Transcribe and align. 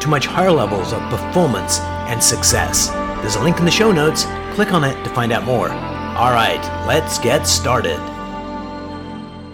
to 0.00 0.08
much 0.08 0.26
higher 0.26 0.50
levels 0.50 0.92
of 0.92 1.00
performance 1.10 1.80
and 2.08 2.22
success. 2.22 2.88
There's 3.20 3.36
a 3.36 3.42
link 3.42 3.58
in 3.58 3.64
the 3.64 3.70
show 3.70 3.92
notes. 3.92 4.24
Click 4.54 4.72
on 4.72 4.84
it 4.84 5.02
to 5.04 5.10
find 5.10 5.32
out 5.32 5.44
more. 5.44 5.70
All 5.70 6.32
right, 6.32 6.62
let's 6.86 7.18
get 7.18 7.46
started. 7.46 7.98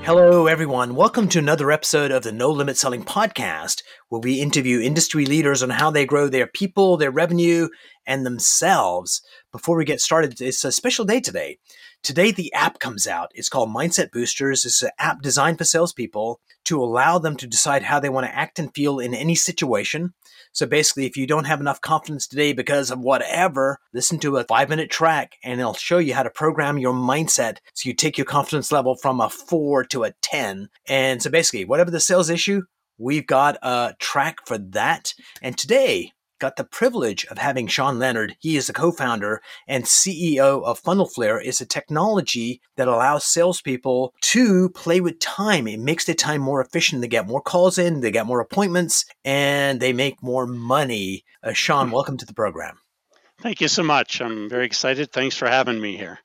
Hello, 0.05 0.47
everyone. 0.49 0.95
Welcome 0.95 1.29
to 1.29 1.39
another 1.39 1.71
episode 1.71 2.11
of 2.11 2.25
the 2.25 2.33
No 2.33 2.51
Limit 2.51 2.77
Selling 2.77 3.05
Podcast, 3.05 3.83
where 4.11 4.21
we 4.21 4.39
interview 4.39 4.81
industry 4.81 5.25
leaders 5.25 5.63
on 5.63 5.71
how 5.71 5.91
they 5.91 6.05
grow 6.05 6.29
their 6.29 6.47
people, 6.47 6.99
their 6.99 7.11
revenue, 7.11 7.71
and 8.07 8.27
themselves. 8.27 9.23
Before 9.51 9.79
we 9.79 9.87
get 9.87 10.03
started, 10.03 10.39
it's 10.43 10.63
a 10.63 10.73
special 10.73 11.07
day 11.07 11.21
today. 11.21 11.57
Today, 12.05 12.33
the 12.33 12.53
app 12.53 12.81
comes 12.81 13.07
out. 13.07 13.33
It's 13.35 13.49
called 13.49 13.75
Mindset 13.75 14.13
Boosters. 14.13 14.67
It's 14.67 14.83
an 14.83 14.91
app 14.99 15.23
designed 15.23 15.57
for 15.57 15.65
salespeople 15.65 16.39
to 16.67 16.83
allow 16.83 17.19
them 17.19 17.35
to 17.39 17.47
decide 17.47 17.83
how 17.83 17.99
they 17.99 18.11
want 18.11 18.27
to 18.27 18.37
act 18.37 18.59
and 18.59 18.75
feel 18.75 18.99
in 18.99 19.15
any 19.15 19.35
situation. 19.35 20.13
So 20.53 20.67
basically, 20.67 21.07
if 21.07 21.17
you 21.17 21.27
don't 21.27 21.47
have 21.47 21.63
enough 21.63 21.81
confidence 21.81 22.27
today 22.27 22.53
because 22.53 22.91
of 22.91 23.01
whatever, 23.01 23.79
listen 23.95 24.19
to 24.19 24.37
a 24.37 24.45
five 24.45 24.69
minute 24.69 24.91
track 24.91 25.37
and 25.43 25.59
it'll 25.59 25.73
show 25.73 25.97
you 25.97 26.13
how 26.13 26.23
to 26.23 26.29
program 26.29 26.77
your 26.77 26.93
mindset 26.93 27.57
so 27.73 27.89
you 27.89 27.95
take 27.95 28.19
your 28.19 28.27
confidence 28.27 28.71
level 28.71 28.97
from 28.97 29.23
a 29.23 29.31
four 29.31 29.83
to 29.85 30.05
a 30.05 30.13
10. 30.21 30.69
And 30.87 31.23
so 31.23 31.31
basically, 31.31 31.65
whatever 31.65 31.91
the 31.91 32.01
sales 32.01 32.29
issue, 32.29 32.65
we've 32.99 33.27
got 33.27 33.57
a 33.63 33.95
track 33.99 34.47
for 34.47 34.59
that. 34.59 35.15
And 35.41 35.57
today, 35.57 36.13
got 36.39 36.57
the 36.57 36.65
privilege 36.65 37.25
of 37.27 37.39
having 37.39 37.67
Sean 37.67 37.99
Leonard. 37.99 38.37
He 38.41 38.57
is 38.57 38.67
the 38.67 38.73
co-founder 38.73 39.41
and 39.67 39.85
CEO 39.85 40.63
of 40.65 40.83
FunnelFlare. 40.83 41.41
It's 41.45 41.61
a 41.61 41.67
technology 41.67 42.61
that 42.77 42.89
allows 42.89 43.25
salespeople 43.25 44.15
to 44.21 44.71
play 44.71 45.01
with 45.01 45.19
time. 45.21 45.67
It 45.69 45.81
makes 45.81 46.05
their 46.05 46.15
time 46.15 46.41
more 46.41 46.61
efficient. 46.61 47.03
They 47.03 47.09
get 47.09 47.27
more 47.27 47.41
calls 47.43 47.79
in, 47.79 48.01
they 48.01 48.11
get 48.11 48.27
more 48.27 48.41
appointments, 48.41 49.05
and 49.25 49.81
they 49.81 49.93
make 49.93 50.23
more 50.23 50.47
money. 50.47 51.25
Uh, 51.43 51.53
Sean, 51.53 51.91
welcome 51.91 52.17
to 52.19 52.27
the 52.27 52.35
program. 52.35 52.79
Thank 53.41 53.61
you 53.61 53.69
so 53.69 53.83
much. 53.83 54.21
I'm 54.21 54.49
very 54.49 54.67
excited. 54.67 55.13
Thanks 55.13 55.37
for 55.37 55.49
having 55.49 55.81
me 55.81 55.97
here. 55.97 56.19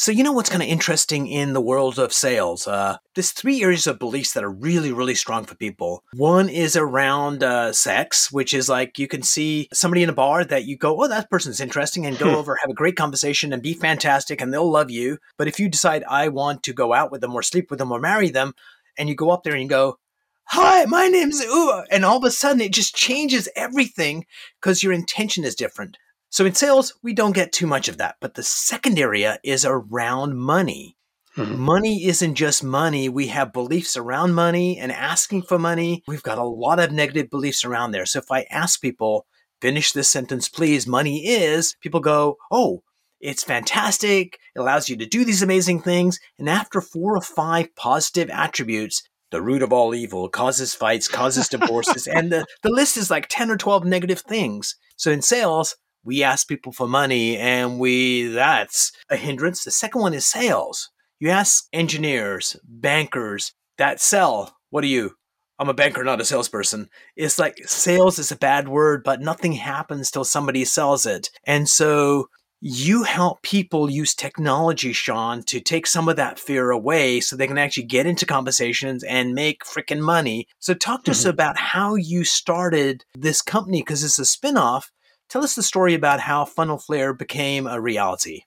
So, 0.00 0.12
you 0.12 0.24
know 0.24 0.32
what's 0.32 0.48
kind 0.48 0.62
of 0.62 0.68
interesting 0.70 1.26
in 1.26 1.52
the 1.52 1.60
world 1.60 1.98
of 1.98 2.14
sales? 2.14 2.66
Uh, 2.66 2.96
there's 3.14 3.32
three 3.32 3.62
areas 3.62 3.86
of 3.86 3.98
beliefs 3.98 4.32
that 4.32 4.42
are 4.42 4.50
really, 4.50 4.92
really 4.92 5.14
strong 5.14 5.44
for 5.44 5.54
people. 5.56 6.02
One 6.14 6.48
is 6.48 6.74
around 6.74 7.42
uh, 7.42 7.74
sex, 7.74 8.32
which 8.32 8.54
is 8.54 8.66
like 8.66 8.98
you 8.98 9.06
can 9.06 9.22
see 9.22 9.68
somebody 9.74 10.02
in 10.02 10.08
a 10.08 10.14
bar 10.14 10.42
that 10.42 10.64
you 10.64 10.78
go, 10.78 11.04
oh, 11.04 11.06
that 11.06 11.28
person's 11.28 11.60
interesting, 11.60 12.06
and 12.06 12.16
go 12.18 12.38
over, 12.38 12.56
have 12.62 12.70
a 12.70 12.74
great 12.74 12.96
conversation, 12.96 13.52
and 13.52 13.62
be 13.62 13.74
fantastic, 13.74 14.40
and 14.40 14.54
they'll 14.54 14.70
love 14.70 14.90
you. 14.90 15.18
But 15.36 15.48
if 15.48 15.60
you 15.60 15.68
decide, 15.68 16.02
I 16.08 16.28
want 16.28 16.62
to 16.62 16.72
go 16.72 16.94
out 16.94 17.12
with 17.12 17.20
them, 17.20 17.34
or 17.34 17.42
sleep 17.42 17.68
with 17.68 17.78
them, 17.78 17.92
or 17.92 18.00
marry 18.00 18.30
them, 18.30 18.54
and 18.96 19.06
you 19.06 19.14
go 19.14 19.28
up 19.28 19.42
there 19.42 19.52
and 19.52 19.64
you 19.64 19.68
go, 19.68 19.98
Hi, 20.44 20.86
my 20.86 21.08
name's 21.08 21.44
Ua. 21.44 21.84
And 21.90 22.06
all 22.06 22.16
of 22.16 22.24
a 22.24 22.30
sudden, 22.30 22.62
it 22.62 22.72
just 22.72 22.96
changes 22.96 23.50
everything 23.54 24.24
because 24.62 24.82
your 24.82 24.94
intention 24.94 25.44
is 25.44 25.54
different. 25.54 25.98
So 26.30 26.46
in 26.46 26.54
sales, 26.54 26.94
we 27.02 27.12
don't 27.12 27.34
get 27.34 27.52
too 27.52 27.66
much 27.66 27.88
of 27.88 27.98
that. 27.98 28.16
But 28.20 28.34
the 28.34 28.42
second 28.42 28.98
area 28.98 29.40
is 29.42 29.64
around 29.64 30.36
money. 30.38 30.96
Mm-hmm. 31.36 31.60
Money 31.60 32.04
isn't 32.06 32.34
just 32.36 32.64
money. 32.64 33.08
We 33.08 33.28
have 33.28 33.52
beliefs 33.52 33.96
around 33.96 34.34
money 34.34 34.78
and 34.78 34.90
asking 34.92 35.42
for 35.42 35.58
money. 35.58 36.02
We've 36.06 36.22
got 36.22 36.38
a 36.38 36.44
lot 36.44 36.78
of 36.78 36.92
negative 36.92 37.30
beliefs 37.30 37.64
around 37.64 37.90
there. 37.90 38.06
So 38.06 38.20
if 38.20 38.30
I 38.30 38.46
ask 38.50 38.80
people, 38.80 39.26
finish 39.60 39.92
this 39.92 40.08
sentence, 40.08 40.48
please, 40.48 40.86
money 40.86 41.26
is, 41.26 41.76
people 41.80 42.00
go, 42.00 42.36
oh, 42.50 42.82
it's 43.20 43.44
fantastic. 43.44 44.38
It 44.54 44.58
allows 44.58 44.88
you 44.88 44.96
to 44.96 45.06
do 45.06 45.24
these 45.24 45.42
amazing 45.42 45.82
things. 45.82 46.18
And 46.38 46.48
after 46.48 46.80
four 46.80 47.16
or 47.16 47.20
five 47.20 47.74
positive 47.76 48.30
attributes, 48.30 49.02
the 49.30 49.42
root 49.42 49.62
of 49.62 49.72
all 49.72 49.94
evil 49.94 50.28
causes 50.28 50.74
fights, 50.74 51.06
causes 51.06 51.48
divorces, 51.50 52.06
and 52.06 52.32
the, 52.32 52.46
the 52.62 52.70
list 52.70 52.96
is 52.96 53.10
like 53.10 53.26
10 53.28 53.50
or 53.50 53.56
12 53.56 53.84
negative 53.84 54.20
things. 54.20 54.76
So 54.96 55.10
in 55.10 55.22
sales, 55.22 55.76
we 56.04 56.22
ask 56.22 56.48
people 56.48 56.72
for 56.72 56.86
money 56.86 57.36
and 57.36 57.78
we 57.78 58.26
that's 58.28 58.92
a 59.10 59.16
hindrance 59.16 59.64
the 59.64 59.70
second 59.70 60.00
one 60.00 60.14
is 60.14 60.26
sales 60.26 60.90
you 61.18 61.28
ask 61.28 61.66
engineers 61.72 62.56
bankers 62.64 63.52
that 63.78 64.00
sell 64.00 64.56
what 64.70 64.84
are 64.84 64.88
you 64.88 65.12
i'm 65.58 65.68
a 65.68 65.74
banker 65.74 66.04
not 66.04 66.20
a 66.20 66.24
salesperson 66.24 66.88
it's 67.16 67.38
like 67.38 67.58
sales 67.66 68.18
is 68.18 68.32
a 68.32 68.36
bad 68.36 68.68
word 68.68 69.02
but 69.04 69.20
nothing 69.20 69.52
happens 69.52 70.10
till 70.10 70.24
somebody 70.24 70.64
sells 70.64 71.06
it 71.06 71.30
and 71.46 71.68
so 71.68 72.28
you 72.60 73.04
help 73.04 73.42
people 73.42 73.90
use 73.90 74.14
technology, 74.14 74.92
Sean, 74.92 75.42
to 75.44 75.60
take 75.60 75.86
some 75.86 76.08
of 76.08 76.16
that 76.16 76.38
fear 76.38 76.70
away 76.70 77.20
so 77.20 77.34
they 77.34 77.46
can 77.46 77.56
actually 77.56 77.84
get 77.84 78.06
into 78.06 78.26
conversations 78.26 79.02
and 79.02 79.34
make 79.34 79.64
freaking 79.64 80.00
money. 80.00 80.46
So, 80.58 80.74
talk 80.74 81.04
to 81.04 81.10
mm-hmm. 81.10 81.18
us 81.18 81.24
about 81.24 81.56
how 81.56 81.94
you 81.94 82.22
started 82.24 83.04
this 83.14 83.40
company 83.40 83.80
because 83.80 84.04
it's 84.04 84.18
a 84.18 84.22
spinoff 84.22 84.90
Tell 85.30 85.44
us 85.44 85.54
the 85.54 85.62
story 85.62 85.94
about 85.94 86.20
how 86.20 86.44
Funnel 86.44 86.76
Flare 86.76 87.14
became 87.14 87.66
a 87.66 87.80
reality. 87.80 88.42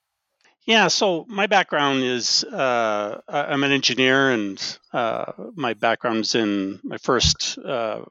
Yeah, 0.66 0.90
so 0.90 1.26
my 1.28 1.48
background 1.48 2.04
is 2.04 2.44
uh, 2.44 3.22
I'm 3.28 3.64
an 3.64 3.72
engineer, 3.72 4.32
and 4.32 4.78
uh, 4.94 5.32
my 5.56 5.74
background 5.74 6.20
is 6.20 6.36
in 6.36 6.80
my 6.84 6.98
first 6.98 7.58
uh, 7.58 8.02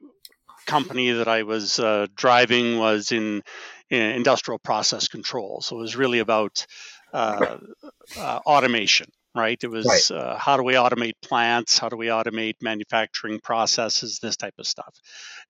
company 0.67 1.13
that 1.13 1.29
I 1.29 1.43
was 1.43 1.79
uh, 1.79 2.07
driving 2.15 2.79
was 2.79 3.13
in, 3.13 3.43
in, 3.91 4.01
industrial 4.01 4.59
process 4.59 5.09
control. 5.09 5.61
So 5.61 5.77
it 5.77 5.81
was 5.81 5.97
really 5.97 6.19
about 6.19 6.67
uh, 7.13 7.59
uh, 8.19 8.41
automation 8.47 9.09
right? 9.35 9.63
It 9.63 9.69
was 9.69 9.87
right. 9.87 10.11
Uh, 10.11 10.37
how 10.37 10.57
do 10.57 10.63
we 10.63 10.75
automate 10.75 11.15
plants? 11.23 11.79
How 11.79 11.89
do 11.89 11.97
we 11.97 12.07
automate 12.07 12.57
manufacturing 12.61 13.41
processes? 13.41 14.19
This 14.21 14.37
type 14.37 14.55
of 14.59 14.67
stuff. 14.67 14.95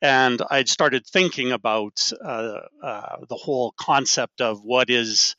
And 0.01 0.41
I'd 0.51 0.69
started 0.69 1.07
thinking 1.07 1.53
about 1.53 2.13
uh, 2.25 2.61
uh, 2.83 3.17
the 3.29 3.37
whole 3.37 3.73
concept 3.77 4.41
of 4.41 4.63
what 4.63 4.91
is 4.91 5.37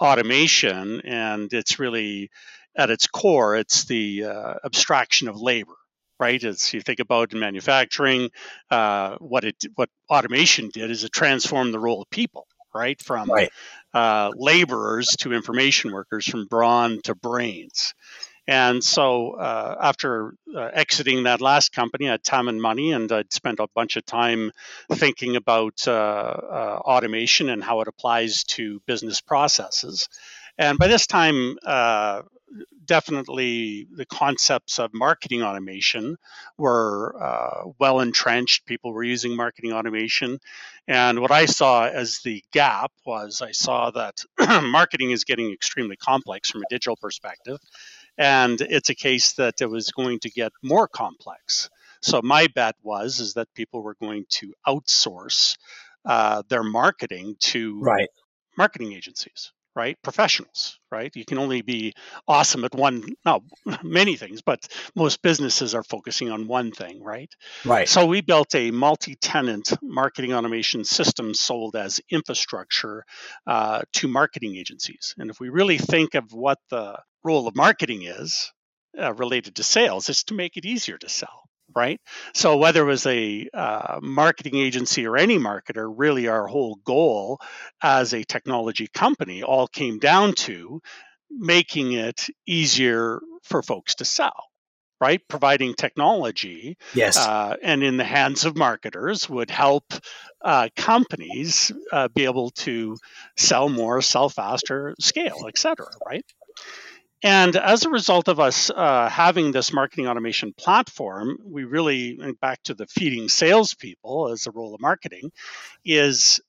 automation, 0.00 1.02
and 1.02 1.52
it's 1.52 1.78
really 1.78 2.30
at 2.76 2.90
its 2.90 3.06
core, 3.06 3.56
it's 3.56 3.84
the 3.84 4.24
uh, 4.24 4.54
abstraction 4.64 5.28
of 5.28 5.40
labor. 5.40 5.74
Right, 6.20 6.44
as 6.44 6.72
you 6.72 6.80
think 6.80 7.00
about 7.00 7.32
in 7.32 7.40
manufacturing, 7.40 8.30
uh, 8.70 9.16
what 9.16 9.42
it 9.42 9.56
what 9.74 9.88
automation 10.08 10.68
did 10.72 10.92
is 10.92 11.02
it 11.02 11.10
transformed 11.10 11.74
the 11.74 11.80
role 11.80 12.00
of 12.00 12.10
people 12.10 12.46
right? 12.74 13.00
From 13.00 13.30
right. 13.30 13.50
Uh, 13.94 14.30
laborers 14.36 15.08
to 15.18 15.32
information 15.32 15.92
workers, 15.92 16.24
from 16.26 16.46
brawn 16.46 17.00
to 17.02 17.14
brains. 17.14 17.94
And 18.48 18.82
so 18.82 19.34
uh, 19.34 19.76
after 19.80 20.34
uh, 20.54 20.70
exiting 20.72 21.24
that 21.24 21.40
last 21.40 21.72
company, 21.72 22.08
I 22.08 22.12
had 22.12 22.24
time 22.24 22.48
and 22.48 22.60
money, 22.60 22.92
and 22.92 23.10
I'd 23.12 23.32
spent 23.32 23.60
a 23.60 23.68
bunch 23.74 23.96
of 23.96 24.04
time 24.04 24.50
thinking 24.90 25.36
about 25.36 25.86
uh, 25.86 25.92
uh, 25.92 26.80
automation 26.84 27.48
and 27.50 27.62
how 27.62 27.80
it 27.82 27.88
applies 27.88 28.44
to 28.44 28.80
business 28.86 29.20
processes. 29.20 30.08
And 30.58 30.78
by 30.78 30.88
this 30.88 31.06
time, 31.06 31.56
uh, 31.64 32.22
definitely 32.84 33.86
the 33.90 34.06
concepts 34.06 34.78
of 34.78 34.90
marketing 34.92 35.42
automation 35.42 36.16
were 36.58 37.14
uh, 37.20 37.70
well 37.78 38.00
entrenched. 38.00 38.66
People 38.66 38.92
were 38.92 39.02
using 39.02 39.36
marketing 39.36 39.72
automation. 39.72 40.38
And 40.88 41.20
what 41.20 41.30
I 41.30 41.46
saw 41.46 41.86
as 41.86 42.20
the 42.24 42.42
gap 42.52 42.92
was 43.06 43.42
I 43.42 43.52
saw 43.52 43.90
that 43.90 44.24
marketing 44.62 45.10
is 45.10 45.24
getting 45.24 45.52
extremely 45.52 45.96
complex 45.96 46.50
from 46.50 46.62
a 46.62 46.70
digital 46.70 46.96
perspective. 46.96 47.58
And 48.18 48.60
it's 48.60 48.90
a 48.90 48.94
case 48.94 49.34
that 49.34 49.60
it 49.60 49.70
was 49.70 49.90
going 49.90 50.20
to 50.20 50.30
get 50.30 50.52
more 50.62 50.88
complex. 50.88 51.70
So 52.02 52.20
my 52.22 52.48
bet 52.54 52.74
was 52.82 53.20
is 53.20 53.34
that 53.34 53.48
people 53.54 53.82
were 53.82 53.96
going 54.00 54.26
to 54.40 54.52
outsource 54.66 55.56
uh, 56.04 56.42
their 56.48 56.64
marketing 56.64 57.36
to 57.38 57.80
right. 57.80 58.08
marketing 58.58 58.92
agencies 58.92 59.52
right? 59.74 59.96
Professionals, 60.02 60.78
right? 60.90 61.14
You 61.14 61.24
can 61.24 61.38
only 61.38 61.62
be 61.62 61.94
awesome 62.28 62.64
at 62.64 62.74
one, 62.74 63.04
no, 63.24 63.40
many 63.82 64.16
things, 64.16 64.42
but 64.42 64.66
most 64.94 65.22
businesses 65.22 65.74
are 65.74 65.82
focusing 65.82 66.30
on 66.30 66.46
one 66.46 66.72
thing, 66.72 67.02
right? 67.02 67.32
Right. 67.64 67.88
So 67.88 68.06
we 68.06 68.20
built 68.20 68.54
a 68.54 68.70
multi-tenant 68.70 69.72
marketing 69.82 70.34
automation 70.34 70.84
system 70.84 71.34
sold 71.34 71.76
as 71.76 72.00
infrastructure 72.10 73.04
uh, 73.46 73.82
to 73.94 74.08
marketing 74.08 74.56
agencies. 74.56 75.14
And 75.18 75.30
if 75.30 75.40
we 75.40 75.48
really 75.48 75.78
think 75.78 76.14
of 76.14 76.32
what 76.32 76.58
the 76.70 76.98
role 77.24 77.48
of 77.48 77.56
marketing 77.56 78.02
is 78.02 78.52
uh, 78.98 79.14
related 79.14 79.56
to 79.56 79.62
sales, 79.62 80.08
it's 80.08 80.24
to 80.24 80.34
make 80.34 80.56
it 80.56 80.66
easier 80.66 80.98
to 80.98 81.08
sell 81.08 81.41
right? 81.74 82.00
So 82.34 82.56
whether 82.56 82.82
it 82.82 82.86
was 82.86 83.06
a 83.06 83.48
uh, 83.52 84.00
marketing 84.02 84.56
agency 84.56 85.06
or 85.06 85.16
any 85.16 85.38
marketer, 85.38 85.92
really 85.94 86.28
our 86.28 86.46
whole 86.46 86.76
goal 86.84 87.40
as 87.82 88.14
a 88.14 88.24
technology 88.24 88.88
company 88.88 89.42
all 89.42 89.66
came 89.66 89.98
down 89.98 90.34
to 90.34 90.80
making 91.30 91.92
it 91.92 92.28
easier 92.46 93.20
for 93.42 93.62
folks 93.62 93.96
to 93.96 94.04
sell. 94.04 94.44
Right, 95.00 95.20
providing 95.26 95.74
technology, 95.74 96.76
yes, 96.94 97.18
uh, 97.18 97.56
and 97.60 97.82
in 97.82 97.96
the 97.96 98.04
hands 98.04 98.44
of 98.44 98.56
marketers 98.56 99.28
would 99.28 99.50
help 99.50 99.92
uh, 100.40 100.68
companies 100.76 101.72
uh, 101.90 102.06
be 102.06 102.24
able 102.24 102.50
to 102.50 102.96
sell 103.36 103.68
more, 103.68 104.00
sell 104.00 104.28
faster, 104.28 104.94
scale, 105.00 105.46
et 105.48 105.58
cetera. 105.58 105.88
Right. 106.06 106.24
And 107.22 107.54
as 107.54 107.84
a 107.84 107.90
result 107.90 108.28
of 108.28 108.40
us 108.40 108.68
uh, 108.68 109.08
having 109.08 109.52
this 109.52 109.72
marketing 109.72 110.08
automation 110.08 110.52
platform, 110.52 111.38
we 111.44 111.64
really, 111.64 112.18
back 112.40 112.62
to 112.64 112.74
the 112.74 112.86
feeding 112.86 113.28
salespeople 113.28 114.28
as 114.32 114.46
a 114.46 114.50
role 114.50 114.74
of 114.74 114.80
marketing, 114.80 115.30
is 115.84 116.40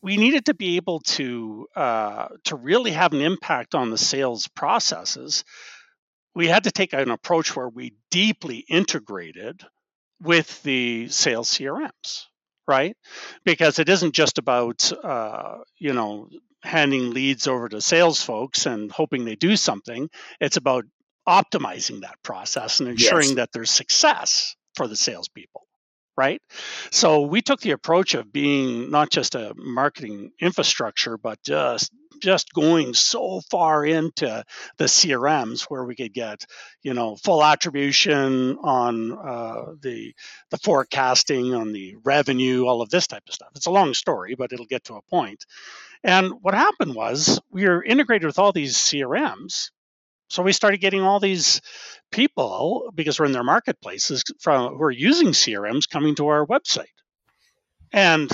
we 0.00 0.16
needed 0.16 0.46
to 0.46 0.54
be 0.54 0.76
able 0.76 1.00
to 1.00 1.66
uh, 1.74 2.28
to 2.44 2.56
really 2.56 2.92
have 2.92 3.12
an 3.12 3.20
impact 3.20 3.74
on 3.74 3.90
the 3.90 3.98
sales 3.98 4.46
processes. 4.48 5.44
We 6.34 6.46
had 6.46 6.64
to 6.64 6.70
take 6.70 6.92
an 6.92 7.10
approach 7.10 7.56
where 7.56 7.68
we 7.68 7.94
deeply 8.10 8.58
integrated 8.58 9.62
with 10.22 10.62
the 10.62 11.08
sales 11.08 11.48
CRMs, 11.48 12.26
right? 12.68 12.96
Because 13.44 13.80
it 13.80 13.88
isn't 13.88 14.14
just 14.14 14.38
about 14.38 14.92
uh, 15.02 15.58
you 15.78 15.92
know 15.92 16.28
handing 16.62 17.10
leads 17.10 17.46
over 17.46 17.68
to 17.68 17.80
sales 17.80 18.22
folks 18.22 18.66
and 18.66 18.90
hoping 18.90 19.24
they 19.24 19.36
do 19.36 19.56
something. 19.56 20.08
It's 20.40 20.56
about 20.56 20.84
optimizing 21.28 22.00
that 22.00 22.16
process 22.22 22.80
and 22.80 22.88
ensuring 22.88 23.28
yes. 23.28 23.36
that 23.36 23.50
there's 23.52 23.70
success 23.70 24.56
for 24.74 24.88
the 24.88 24.96
salespeople. 24.96 25.67
Right. 26.18 26.42
So 26.90 27.20
we 27.22 27.42
took 27.42 27.60
the 27.60 27.70
approach 27.70 28.14
of 28.14 28.32
being 28.32 28.90
not 28.90 29.08
just 29.08 29.36
a 29.36 29.54
marketing 29.56 30.32
infrastructure, 30.40 31.16
but 31.16 31.40
just 31.44 31.92
just 32.20 32.52
going 32.52 32.92
so 32.92 33.40
far 33.52 33.86
into 33.86 34.44
the 34.78 34.86
CRMs 34.86 35.62
where 35.68 35.84
we 35.84 35.94
could 35.94 36.12
get, 36.12 36.44
you 36.82 36.92
know, 36.92 37.14
full 37.14 37.44
attribution 37.44 38.58
on 38.60 39.12
uh, 39.12 39.74
the 39.80 40.12
the 40.50 40.58
forecasting, 40.58 41.54
on 41.54 41.72
the 41.72 41.94
revenue, 42.02 42.66
all 42.66 42.82
of 42.82 42.90
this 42.90 43.06
type 43.06 43.22
of 43.28 43.34
stuff. 43.34 43.50
It's 43.54 43.66
a 43.66 43.70
long 43.70 43.94
story, 43.94 44.34
but 44.36 44.52
it'll 44.52 44.66
get 44.66 44.86
to 44.86 44.94
a 44.94 45.02
point. 45.02 45.46
And 46.02 46.32
what 46.42 46.54
happened 46.54 46.96
was 46.96 47.40
we 47.52 47.64
were 47.68 47.84
integrated 47.84 48.26
with 48.26 48.40
all 48.40 48.50
these 48.50 48.76
CRMs. 48.76 49.70
So 50.28 50.42
we 50.42 50.52
started 50.52 50.80
getting 50.80 51.02
all 51.02 51.20
these 51.20 51.60
people 52.12 52.90
because 52.94 53.18
we're 53.18 53.26
in 53.26 53.32
their 53.32 53.44
marketplaces 53.44 54.24
from 54.40 54.74
who 54.76 54.82
are 54.82 54.90
using 54.90 55.28
CRMs 55.28 55.88
coming 55.88 56.14
to 56.16 56.28
our 56.28 56.46
website. 56.46 56.86
And 57.92 58.30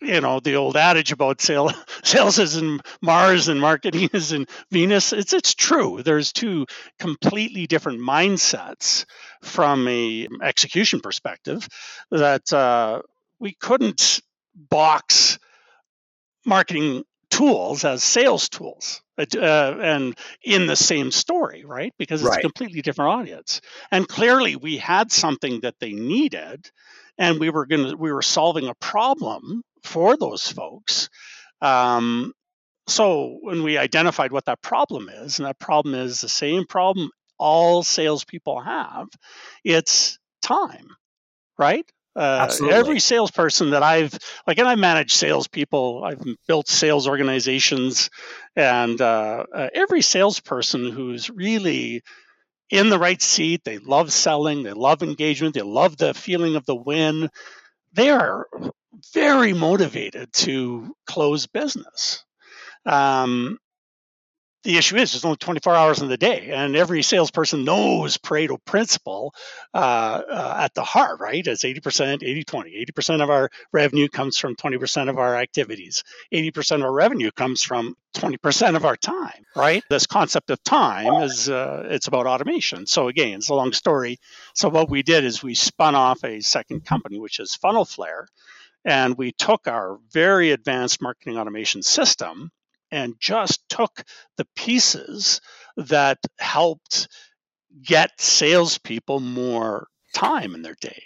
you 0.00 0.20
know 0.20 0.40
the 0.40 0.56
old 0.56 0.76
adage 0.76 1.12
about 1.12 1.40
sale, 1.40 1.72
sales 2.04 2.38
is 2.38 2.56
in 2.56 2.80
Mars 3.02 3.48
and 3.48 3.60
marketing 3.60 4.10
is 4.14 4.32
in 4.32 4.46
Venus. 4.70 5.12
It's 5.12 5.32
it's 5.32 5.54
true. 5.54 6.02
There's 6.02 6.32
two 6.32 6.66
completely 6.98 7.66
different 7.66 8.00
mindsets 8.00 9.04
from 9.42 9.86
a 9.88 10.28
execution 10.42 11.00
perspective 11.00 11.68
that 12.10 12.52
uh, 12.52 13.02
we 13.38 13.52
couldn't 13.52 14.20
box 14.54 15.38
marketing 16.44 17.04
tools 17.30 17.84
as 17.84 18.02
sales 18.02 18.48
tools 18.48 19.02
uh, 19.18 19.74
and 19.80 20.16
in 20.42 20.66
the 20.66 20.76
same 20.76 21.10
story 21.10 21.64
right? 21.64 21.92
Because 21.98 22.22
it's 22.22 22.30
right. 22.30 22.38
a 22.38 22.42
completely 22.42 22.82
different 22.82 23.12
audience. 23.12 23.60
And 23.90 24.08
clearly 24.08 24.56
we 24.56 24.78
had 24.78 25.12
something 25.12 25.60
that 25.60 25.74
they 25.80 25.92
needed 25.92 26.70
and 27.18 27.40
we 27.40 27.50
were 27.50 27.66
going 27.66 27.90
to 27.90 27.96
we 27.96 28.12
were 28.12 28.22
solving 28.22 28.68
a 28.68 28.74
problem 28.74 29.62
for 29.82 30.16
those 30.16 30.46
folks. 30.50 31.08
Um, 31.60 32.32
so 32.86 33.38
when 33.42 33.62
we 33.62 33.76
identified 33.76 34.32
what 34.32 34.46
that 34.46 34.62
problem 34.62 35.08
is 35.08 35.38
and 35.38 35.46
that 35.46 35.58
problem 35.58 35.94
is 35.94 36.20
the 36.20 36.28
same 36.28 36.66
problem 36.66 37.10
all 37.38 37.82
salespeople 37.82 38.60
have 38.60 39.08
it's 39.64 40.18
time 40.42 40.88
right 41.56 41.88
uh, 42.18 42.50
every 42.70 42.98
salesperson 42.98 43.70
that 43.70 43.82
I've 43.82 44.18
like, 44.46 44.58
and 44.58 44.68
I 44.68 44.74
manage 44.74 45.14
salespeople. 45.14 46.02
I've 46.04 46.22
built 46.46 46.68
sales 46.68 47.06
organizations, 47.06 48.10
and 48.56 49.00
uh, 49.00 49.44
uh, 49.54 49.68
every 49.72 50.02
salesperson 50.02 50.90
who's 50.90 51.30
really 51.30 52.02
in 52.70 52.90
the 52.90 52.98
right 52.98 53.22
seat, 53.22 53.62
they 53.64 53.78
love 53.78 54.12
selling, 54.12 54.64
they 54.64 54.72
love 54.72 55.02
engagement, 55.02 55.54
they 55.54 55.62
love 55.62 55.96
the 55.96 56.12
feeling 56.12 56.56
of 56.56 56.66
the 56.66 56.74
win. 56.74 57.30
They 57.92 58.10
are 58.10 58.46
very 59.14 59.52
motivated 59.52 60.32
to 60.32 60.94
close 61.06 61.46
business. 61.46 62.24
Um, 62.84 63.58
the 64.68 64.76
issue 64.76 64.96
is 64.96 65.12
there's 65.12 65.24
only 65.24 65.38
24 65.38 65.74
hours 65.74 66.02
in 66.02 66.08
the 66.08 66.18
day 66.18 66.50
and 66.52 66.76
every 66.76 67.02
salesperson 67.02 67.64
knows 67.64 68.18
pareto 68.18 68.62
principle 68.66 69.32
uh, 69.72 69.78
uh, 69.78 70.56
at 70.60 70.74
the 70.74 70.84
heart 70.84 71.20
right? 71.20 71.46
It's 71.46 71.64
80% 71.64 72.22
80 72.22 72.44
20 72.44 72.86
80% 72.92 73.22
of 73.22 73.30
our 73.30 73.48
revenue 73.72 74.08
comes 74.08 74.36
from 74.36 74.56
20% 74.56 75.08
of 75.08 75.16
our 75.16 75.36
activities. 75.36 76.04
80% 76.34 76.76
of 76.76 76.82
our 76.82 76.92
revenue 76.92 77.30
comes 77.30 77.62
from 77.62 77.96
20% 78.14 78.76
of 78.76 78.84
our 78.84 78.96
time 78.96 79.46
right? 79.56 79.82
This 79.88 80.06
concept 80.06 80.50
of 80.50 80.62
time 80.62 81.22
is 81.22 81.48
uh, 81.48 81.84
it's 81.88 82.08
about 82.08 82.26
automation. 82.26 82.84
So 82.84 83.08
again 83.08 83.38
it's 83.38 83.48
a 83.48 83.54
long 83.54 83.72
story. 83.72 84.18
So 84.54 84.68
what 84.68 84.90
we 84.90 85.02
did 85.02 85.24
is 85.24 85.42
we 85.42 85.54
spun 85.54 85.94
off 85.94 86.22
a 86.24 86.40
second 86.40 86.84
company 86.84 87.18
which 87.18 87.40
is 87.40 87.54
Funnel 87.54 87.86
Flare, 87.86 88.28
and 88.84 89.16
we 89.16 89.32
took 89.32 89.66
our 89.66 89.98
very 90.12 90.50
advanced 90.50 91.00
marketing 91.00 91.38
automation 91.38 91.82
system 91.82 92.50
and 92.90 93.14
just 93.18 93.68
took 93.68 94.02
the 94.36 94.46
pieces 94.56 95.40
that 95.76 96.18
helped 96.38 97.08
get 97.82 98.10
salespeople 98.20 99.20
more 99.20 99.86
time 100.14 100.54
in 100.54 100.62
their 100.62 100.76
day 100.80 101.02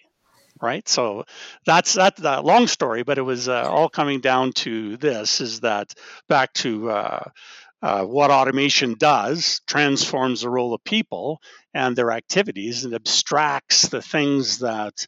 right? 0.63 0.89
So 0.89 1.25
that's 1.67 1.95
that, 1.95 2.17
that 2.19 2.45
long 2.45 2.69
story 2.69 3.03
but 3.03 3.19
it 3.19 3.23
was 3.23 3.49
uh, 3.49 3.69
all 3.69 3.89
coming 3.89 4.21
down 4.21 4.53
to 4.53 4.97
this 4.97 5.41
is 5.41 5.61
that 5.61 5.93
back 6.29 6.53
to 6.55 6.91
uh, 6.91 7.25
uh, 7.83 8.05
what 8.05 8.31
automation 8.31 8.95
does 8.95 9.61
transforms 9.67 10.43
the 10.43 10.49
role 10.49 10.73
of 10.73 10.85
people 10.85 11.43
and 11.75 11.97
their 11.97 12.13
activities 12.13 12.85
and 12.85 12.95
abstracts 12.95 13.89
the 13.89 14.01
things 14.01 14.61
that 14.61 15.07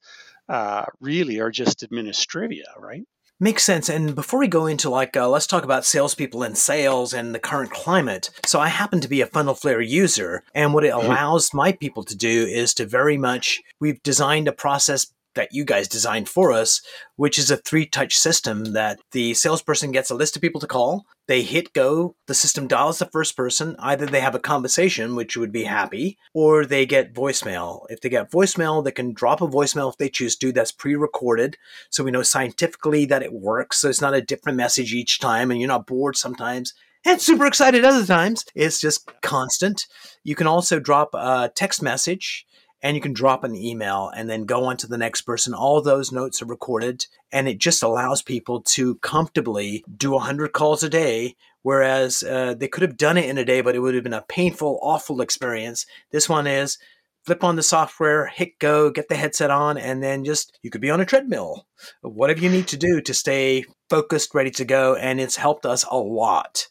uh, 0.49 0.85
really 1.01 1.39
are 1.39 1.51
just 1.51 1.89
administrivia 1.89 2.65
right 2.79 3.07
Makes 3.41 3.65
sense. 3.65 3.89
And 3.89 4.15
before 4.15 4.39
we 4.39 4.47
go 4.47 4.67
into 4.67 4.89
like, 4.89 5.17
uh, 5.17 5.29
let's 5.29 5.49
talk 5.49 5.65
about 5.65 5.85
salespeople 5.85 6.45
and 6.45 6.57
sales 6.57 7.13
and 7.13 7.35
the 7.35 7.41
current 7.41 7.73
climate. 7.73 8.31
So 8.47 8.61
I 8.61 8.69
happen 8.69 9.01
to 9.01 9.09
be 9.09 9.21
a 9.21 9.27
funnel 9.27 9.55
flare 9.55 9.81
user, 9.81 10.45
and 10.55 10.73
what 10.73 10.85
it 10.85 10.93
mm-hmm. 10.93 11.07
allows 11.07 11.53
my 11.53 11.73
people 11.73 12.05
to 12.05 12.17
do 12.17 12.47
is 12.47 12.73
to 12.75 12.87
very 12.87 13.19
much 13.19 13.61
we've 13.81 14.03
designed 14.05 14.47
a 14.47 14.53
process 14.53 15.13
that 15.35 15.53
you 15.53 15.65
guys 15.65 15.89
designed 15.89 16.29
for 16.29 16.53
us, 16.53 16.81
which 17.17 17.39
is 17.39 17.51
a 17.51 17.57
three 17.57 17.87
touch 17.87 18.17
system 18.17 18.73
that 18.73 19.01
the 19.13 19.35
salesperson 19.35 19.93
gets 19.93 20.11
a 20.11 20.15
list 20.15 20.37
of 20.37 20.43
people 20.43 20.61
to 20.61 20.67
call. 20.67 21.05
They 21.27 21.43
hit 21.43 21.73
go, 21.73 22.17
the 22.27 22.35
system 22.35 22.67
dials 22.67 22.99
the 22.99 23.07
first 23.07 23.37
person. 23.37 23.77
Either 23.79 24.07
they 24.07 24.21
have 24.21 24.35
a 24.35 24.41
conversation, 24.41 25.17
which 25.17 25.37
would 25.37 25.53
be 25.53 25.65
happy, 25.65 26.19
or 26.35 26.67
they 26.67 26.85
get 26.85 27.15
voicemail. 27.15 27.87
If 27.89 28.01
they 28.01 28.11
get 28.11 28.31
voicemail, 28.31 28.85
they 28.85 28.93
can 28.93 29.15
drop 29.15 29.41
a 29.41 29.49
voicemail 29.49 29.91
if 29.91 29.97
they 29.97 30.09
choose 30.09 30.37
to. 30.37 30.53
That's 30.53 30.73
pre 30.73 30.95
recorded. 30.95 31.57
So 31.91 32.05
we 32.05 32.11
know 32.11 32.23
scientifically 32.23 33.07
that 33.07 33.23
it 33.23 33.33
works. 33.33 33.79
So 33.79 33.89
it's 33.89 34.03
not 34.03 34.15
a 34.15 34.21
different 34.21 34.57
message 34.57 34.93
each 34.93 35.19
time, 35.19 35.51
and 35.51 35.61
you're 35.61 35.69
not 35.69 35.87
bored 35.87 36.17
sometimes 36.17 36.75
and 37.05 37.21
super 37.21 37.47
excited 37.47 37.85
other 37.85 38.07
times. 38.07 38.45
It's 38.55 38.81
just 38.81 39.11
constant. 39.21 39.87
You 40.23 40.35
can 40.35 40.47
also 40.47 40.81
drop 40.81 41.11
a 41.15 41.51
text 41.55 41.83
message 41.83 42.47
and 42.85 42.95
you 42.95 43.01
can 43.01 43.15
drop 43.15 43.45
an 43.45 43.57
email 43.57 44.13
and 44.15 44.29
then 44.29 44.45
go 44.45 44.67
on 44.67 44.77
to 44.77 44.87
the 44.87 44.99
next 44.99 45.23
person. 45.23 45.55
All 45.55 45.81
those 45.81 46.13
notes 46.13 46.43
are 46.43 46.47
recorded 46.47 47.07
and 47.33 47.49
it 47.49 47.59
just 47.59 47.83
allows 47.83 48.21
people 48.21 48.61
to 48.61 48.97
comfortably 48.97 49.83
do 49.97 50.11
100 50.13 50.53
calls 50.53 50.83
a 50.83 50.91
day. 50.91 51.35
Whereas 51.63 52.23
uh, 52.23 52.53
they 52.53 52.69
could 52.69 52.83
have 52.83 52.99
done 52.99 53.17
it 53.17 53.25
in 53.25 53.39
a 53.39 53.45
day, 53.45 53.63
but 53.63 53.75
it 53.75 53.79
would 53.79 53.95
have 53.95 54.05
been 54.05 54.13
a 54.13 54.27
painful, 54.29 54.79
awful 54.83 55.23
experience. 55.23 55.87
This 56.13 56.29
one 56.29 56.47
is 56.47 56.77
flip 57.25 57.43
on 57.43 57.57
the 57.57 57.63
software, 57.63 58.27
hit 58.27 58.59
go, 58.59 58.91
get 58.91 59.09
the 59.09 59.17
headset 59.17 59.51
on, 59.51 59.79
and 59.79 60.03
then 60.03 60.23
just 60.23 60.59
you 60.63 60.69
could 60.69 60.83
be 60.83 60.91
on 60.91 61.01
a 61.01 61.07
treadmill. 61.07 61.67
Whatever 62.03 62.41
you 62.41 62.51
need 62.51 62.69
to 62.69 62.77
do 62.77 63.01
to 63.01 63.15
stay 63.15 63.65
focused, 63.89 64.35
ready 64.35 64.51
to 64.51 64.65
go. 64.67 64.95
And 64.95 65.23
it's 65.23 65.37
helped 65.37 65.65
us 65.65 65.87
a 65.91 65.97
lot. 65.97 66.69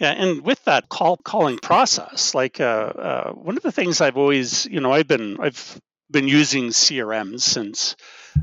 Yeah, 0.00 0.12
and 0.12 0.40
with 0.40 0.64
that 0.64 0.88
call 0.88 1.18
calling 1.18 1.58
process, 1.58 2.34
like 2.34 2.58
uh, 2.58 2.64
uh, 2.64 3.32
one 3.32 3.58
of 3.58 3.62
the 3.62 3.70
things 3.70 4.00
I've 4.00 4.16
always, 4.16 4.64
you 4.64 4.80
know, 4.80 4.92
I've 4.92 5.06
been 5.06 5.38
I've 5.38 5.80
been 6.10 6.26
using 6.26 6.68
CRMs 6.68 7.42
since 7.42 7.96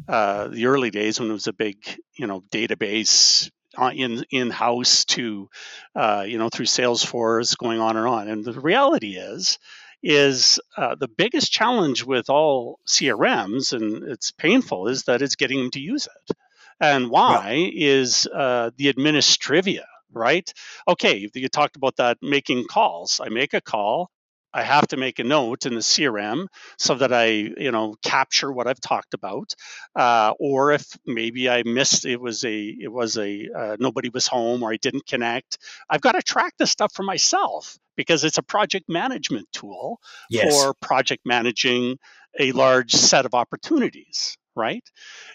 uh, 0.08 0.50
the 0.50 0.68
early 0.68 0.92
days 0.92 1.20
when 1.20 1.30
it 1.30 1.34
was 1.34 1.48
a 1.48 1.54
big, 1.54 1.78
you 2.16 2.28
know, 2.28 2.44
database 2.52 3.50
uh, 3.76 3.92
in 3.94 4.24
in 4.30 4.52
house 4.52 5.06
to, 5.06 5.50
uh, 5.96 6.26
you 6.28 6.38
know, 6.38 6.50
through 6.50 6.68
Salesforce, 6.68 7.58
going 7.58 7.80
on 7.80 7.98
and 7.98 8.08
on. 8.08 8.28
And 8.28 8.46
the 8.46 8.54
reality 8.54 9.16
is, 9.18 9.58
is 10.04 10.60
uh, 10.78 10.94
the 10.94 11.08
biggest 11.08 11.52
challenge 11.52 12.04
with 12.04 12.30
all 12.30 12.80
CRMs, 12.88 13.74
and 13.74 14.04
it's 14.04 14.32
painful, 14.32 14.90
is 14.90 15.06
that 15.06 15.24
it's 15.24 15.36
getting 15.36 15.60
them 15.60 15.72
to 15.72 15.80
use 15.80 16.06
it. 16.08 16.38
And 16.80 17.10
why 17.10 17.72
is 17.74 18.28
uh, 18.28 18.70
the 18.78 18.94
administrivia, 18.94 19.86
right? 20.18 20.52
Okay, 20.88 21.30
you 21.34 21.50
talked 21.50 21.76
about 21.76 21.98
that 21.98 22.18
making 22.22 22.66
calls. 22.66 23.22
I 23.24 23.30
make 23.30 23.54
a 23.54 23.62
call. 23.62 24.10
I 24.54 24.64
have 24.64 24.88
to 24.88 24.98
make 24.98 25.20
a 25.20 25.24
note 25.24 25.66
in 25.66 25.76
the 25.76 25.82
CRM 25.82 26.48
so 26.80 26.96
that 26.96 27.14
I, 27.14 27.26
you 27.26 27.72
know, 27.72 27.96
capture 28.04 28.52
what 28.52 28.68
I've 28.68 28.80
talked 28.80 29.14
about. 29.14 29.54
Uh, 29.96 30.34
or 30.40 30.72
if 30.72 30.98
maybe 31.06 31.50
I 31.50 31.64
missed, 31.64 32.06
it 32.06 32.20
was 32.20 32.44
a, 32.44 32.60
it 32.64 32.92
was 32.92 33.18
a, 33.18 33.50
uh, 33.56 33.78
nobody 33.80 34.10
was 34.10 34.26
home 34.26 34.64
or 34.64 34.72
I 34.72 34.78
didn't 34.78 35.06
connect. 35.06 35.60
I've 35.90 36.02
got 36.02 36.14
to 36.14 36.24
track 36.24 36.54
this 36.58 36.72
stuff 36.72 36.92
for 36.94 37.04
myself 37.04 37.78
because 37.96 38.24
it's 38.24 38.38
a 38.38 38.44
project 38.44 38.86
management 38.88 39.48
tool 39.52 40.00
yes. 40.30 40.52
for 40.52 40.74
project 40.82 41.22
managing 41.26 41.98
a 42.40 42.52
large 42.54 42.94
set 42.94 43.26
of 43.26 43.34
opportunities, 43.34 44.38
right? 44.56 44.84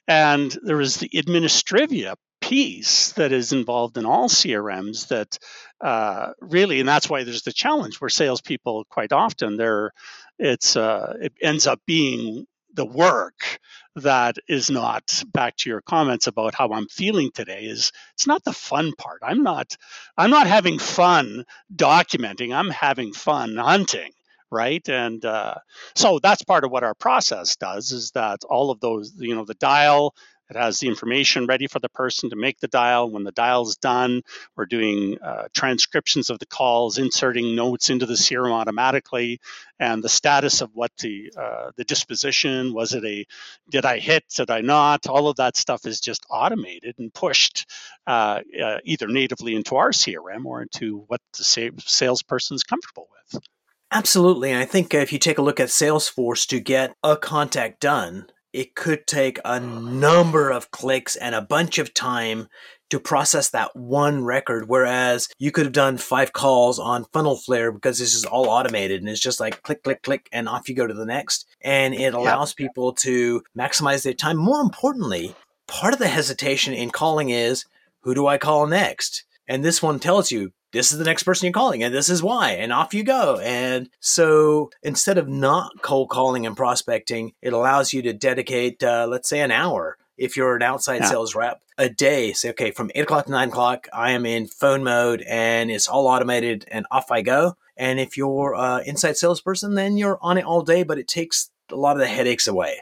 And 0.09 0.57
there 0.62 0.81
is 0.81 0.97
the 0.97 1.11
administrivia 1.11 2.15
that 2.53 3.33
is 3.33 3.53
involved 3.53 3.97
in 3.97 4.05
all 4.05 4.29
CRMs 4.29 5.09
that 5.09 5.39
uh, 5.81 6.33
really, 6.41 6.81
and 6.81 6.89
that's 6.89 7.09
why 7.09 7.25
there's 7.25 7.43
the 7.43 7.53
challenge 7.53 8.01
where 8.01 8.11
salespeople 8.11 8.85
quite 8.91 9.13
often 9.13 9.57
they're 9.57 9.93
it's 10.39 10.77
uh, 10.77 11.15
it 11.21 11.33
ends 11.41 11.67
up 11.67 11.81
being 11.87 12.47
the 12.75 12.85
work 12.85 13.59
that 13.97 14.37
is 14.49 14.71
not 14.71 15.23
back 15.33 15.57
to 15.57 15.71
your 15.71 15.81
comments 15.81 16.27
about 16.27 16.55
how 16.55 16.73
I'm 16.73 16.89
feeling 16.89 17.31
today 17.33 17.65
is 17.65 17.93
it's 18.15 18.27
not 18.27 18.45
the 18.45 18.53
fun 18.53 18.93
part. 18.99 19.21
I'm 19.23 19.43
not 19.43 19.77
I'm 20.19 20.31
not 20.31 20.47
having 20.47 20.79
fun 20.79 21.45
documenting. 21.75 22.55
I'm 22.55 22.71
having 22.71 23.13
fun 23.13 23.57
hunting 23.57 24.13
right 24.51 24.87
and 24.91 25.25
uh, 25.25 25.55
so 25.95 26.19
that's 26.19 26.45
part 26.45 26.65
of 26.65 26.71
what 26.71 26.85
our 26.85 26.95
process 26.95 27.57
does 27.57 27.91
is 27.93 28.11
that 28.11 28.45
all 28.45 28.71
of 28.71 28.81
those 28.81 29.15
you 29.19 29.35
know 29.35 29.47
the 29.47 29.55
dial 29.55 30.15
it 30.53 30.59
has 30.59 30.81
the 30.81 30.89
information 30.89 31.47
ready 31.47 31.67
for 31.67 31.79
the 31.79 31.89
person 31.89 32.31
to 32.31 32.37
make 32.37 32.61
the 32.61 32.69
dial. 32.69 33.11
When 33.11 33.25
the 33.25 33.33
dial 33.33 33.67
is 33.67 33.77
done, 33.77 34.23
we're 34.55 34.67
doing 34.67 35.17
uh, 35.23 35.49
transcriptions 35.55 36.29
of 36.29 36.39
the 36.39 36.47
calls, 36.47 36.99
inserting 36.99 37.57
notes 37.57 37.89
into 37.89 38.05
the 38.05 38.15
CRM 38.15 38.53
automatically, 38.53 39.41
and 39.81 40.03
the 40.03 40.11
status 40.11 40.61
of 40.61 40.71
what 40.75 40.93
the 40.99 41.33
uh, 41.37 41.71
the 41.77 41.85
disposition 41.85 42.75
was. 42.75 42.93
It 42.93 43.05
a 43.05 43.25
did 43.71 43.87
I 43.87 43.99
hit? 43.99 44.25
Did 44.37 44.51
I 44.51 44.61
not? 44.61 45.07
All 45.07 45.29
of 45.29 45.37
that 45.37 45.57
stuff 45.57 45.87
is 45.87 46.01
just 46.01 46.27
automated 46.29 46.97
and 46.99 47.13
pushed 47.15 47.67
uh, 48.07 48.41
uh 48.63 48.79
either 48.85 49.09
natively 49.09 49.55
into 49.55 49.77
our 49.77 49.91
CRM 49.91 50.45
or 50.45 50.61
into 50.61 51.05
what 51.07 51.21
the 51.39 51.45
salesperson 51.79 52.57
is 52.57 52.63
comfortable 52.63 53.09
with. 53.11 53.43
Absolutely. 53.91 54.51
And 54.51 54.61
I 54.61 54.65
think 54.65 54.95
if 54.95 55.13
you 55.13 55.19
take 55.19 55.37
a 55.37 55.43
look 55.43 55.61
at 55.61 55.69
Salesforce 55.69 56.47
to 56.49 56.61
get 56.61 56.95
a 57.03 57.15
contact 57.15 57.81
done, 57.81 58.27
it 58.53 58.75
could 58.75 59.07
take 59.07 59.39
a 59.45 59.59
number 59.59 60.51
of 60.51 60.71
clicks 60.71 61.17
and 61.17 61.35
a 61.35 61.43
bunch 61.43 61.79
of 61.79 61.95
time 61.95 62.49
to 62.91 63.01
process 63.01 63.49
that 63.49 63.75
one 63.75 64.23
record. 64.23 64.69
Whereas 64.69 65.29
you 65.39 65.51
could 65.51 65.65
have 65.65 65.73
done 65.73 65.97
five 65.97 66.35
calls 66.35 66.79
on 66.79 67.07
Funnel 67.13 67.37
Flare 67.37 67.73
because 67.73 67.99
this 67.99 68.15
is 68.15 68.27
all 68.27 68.51
automated 68.51 69.01
and 69.01 69.09
it's 69.09 69.21
just 69.21 69.41
like 69.41 69.63
click, 69.63 69.83
click, 69.83 70.03
click, 70.03 70.29
and 70.31 70.49
off 70.49 70.69
you 70.69 70.75
go 70.75 70.87
to 70.87 70.93
the 70.93 71.07
next. 71.07 71.47
And 71.63 71.95
it 71.95 72.13
allows 72.13 72.55
yeah. 72.59 72.67
people 72.67 72.93
to 72.97 73.43
maximize 73.59 74.03
their 74.03 74.13
time. 74.13 74.37
More 74.37 74.61
importantly, 74.61 75.35
part 75.67 75.95
of 75.95 75.99
the 75.99 76.09
hesitation 76.09 76.75
in 76.75 76.91
calling 76.91 77.31
is 77.31 77.65
who 78.01 78.15
do 78.15 78.27
I 78.27 78.37
call 78.37 78.67
next? 78.67 79.25
And 79.49 79.65
this 79.65 79.83
one 79.83 79.99
tells 79.99 80.31
you 80.31 80.53
this 80.73 80.93
is 80.93 80.99
the 80.99 81.05
next 81.05 81.23
person 81.23 81.47
you're 81.47 81.52
calling 81.52 81.83
and 81.83 81.95
this 81.95 82.09
is 82.09 82.23
why 82.23 82.52
and 82.52 82.73
off 82.73 82.95
you 82.95 83.05
go. 83.05 83.38
And 83.38 83.88
so 84.00 84.71
instead 84.83 85.19
of 85.19 85.29
not 85.29 85.83
cold 85.83 86.09
calling 86.09 86.47
and 86.47 86.57
prospecting 86.57 87.33
it 87.41 87.52
allows 87.52 87.93
you 87.93 88.02
to 88.02 88.12
dedicate 88.12 88.83
uh, 88.83 89.07
let's 89.09 89.29
say 89.29 89.41
an 89.41 89.50
hour 89.50 89.99
if 90.17 90.37
you're 90.37 90.57
an 90.57 90.62
outside 90.62 91.00
yeah. 91.00 91.09
sales 91.09 91.35
rep 91.35 91.62
a 91.79 91.88
day. 91.88 92.33
Say 92.33 92.50
okay 92.50 92.71
from 92.71 92.91
8 92.95 93.02
o'clock 93.02 93.26
to 93.26 93.31
9 93.31 93.49
o'clock 93.49 93.88
i 93.93 94.12
am 94.12 94.26
in 94.26 94.47
phone 94.47 94.83
mode 94.83 95.23
and 95.29 95.71
it's 95.71 95.88
all 95.88 96.09
automated 96.09 96.64
and 96.69 96.87
off 96.91 97.11
i 97.11 97.23
go. 97.23 97.57
And 97.76 98.00
if 98.00 98.17
you're 98.17 98.55
an 98.55 98.85
inside 98.87 99.17
salesperson 99.17 99.75
then 99.75 99.97
you're 99.97 100.19
on 100.21 100.38
it 100.38 100.45
all 100.45 100.62
day 100.62 100.83
but 100.83 100.99
it 100.99 101.09
takes 101.09 101.50
a 101.71 101.76
lot 101.76 101.97
of 101.97 102.00
the 102.00 102.09
headaches 102.09 102.47
away. 102.47 102.81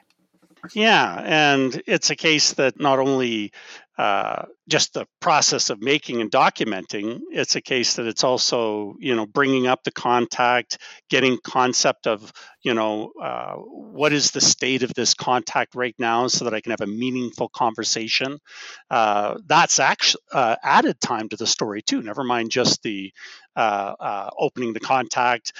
Yeah, 0.75 1.23
and 1.25 1.83
it's 1.87 2.11
a 2.11 2.17
case 2.17 2.53
that 2.55 2.79
not 2.79 2.99
only 2.99 3.53
uh, 3.97 4.45
just 4.71 4.95
the 4.95 5.07
process 5.21 5.69
of 5.69 5.83
making 5.83 6.21
and 6.21 6.31
documenting. 6.31 7.21
It's 7.31 7.57
a 7.57 7.61
case 7.61 7.97
that 7.97 8.07
it's 8.07 8.25
also, 8.25 8.95
you 9.01 9.17
know, 9.17 9.27
bringing 9.27 9.67
up 9.67 9.83
the 9.85 9.91
contact, 9.91 10.79
getting 11.11 11.39
concept 11.45 12.07
of, 12.07 12.33
you 12.63 12.75
know, 12.75 13.13
uh, 13.21 13.55
what 13.55 14.13
is 14.13 14.31
the 14.31 14.41
state 14.41 14.83
of 14.83 14.95
this 14.95 15.15
contact 15.15 15.75
right 15.75 15.95
now, 15.99 16.29
so 16.29 16.45
that 16.45 16.55
I 16.55 16.61
can 16.61 16.71
have 16.71 16.81
a 16.81 16.87
meaningful 16.87 17.49
conversation. 17.49 18.39
Uh, 18.91 19.39
that's 19.47 19.81
actually 19.81 20.23
uh, 20.33 20.57
added 20.63 21.01
time 21.01 21.29
to 21.31 21.37
the 21.37 21.47
story 21.47 21.83
too. 21.83 22.01
Never 22.01 22.23
mind 22.23 22.51
just 22.51 22.83
the 22.83 23.13
uh, 23.57 23.95
uh, 23.99 24.31
opening 24.39 24.73
the 24.73 24.81
contact, 24.81 25.53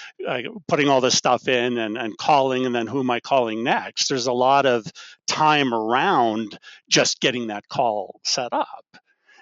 putting 0.69 0.89
all 0.89 1.01
this 1.01 1.17
stuff 1.17 1.49
in, 1.49 1.79
and, 1.79 1.99
and 1.99 2.17
calling, 2.17 2.65
and 2.65 2.75
then 2.75 2.87
who 2.87 3.01
am 3.01 3.11
I 3.11 3.21
calling 3.21 3.65
next? 3.65 4.09
There's 4.09 4.29
a 4.29 4.33
lot 4.33 4.65
of 4.65 4.87
time 5.27 5.75
around 5.75 6.59
just 6.89 7.21
getting 7.21 7.49
that 7.49 7.69
call 7.69 8.21
set 8.25 8.53
up. 8.53 8.85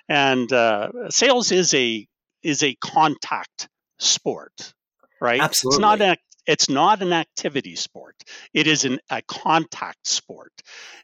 And 0.08 0.52
uh, 0.52 1.10
sales 1.10 1.52
is 1.52 1.74
a 1.74 2.06
is 2.42 2.62
a 2.62 2.74
contact 2.76 3.68
sport, 3.98 4.72
right? 5.20 5.40
Absolutely. 5.40 5.76
It's 5.76 5.80
not 5.80 6.00
a, 6.00 6.16
it's 6.46 6.68
not 6.70 7.02
an 7.02 7.12
activity 7.12 7.76
sport. 7.76 8.14
It 8.54 8.66
is 8.66 8.84
an, 8.84 9.00
a 9.10 9.22
contact 9.22 10.06
sport. 10.06 10.52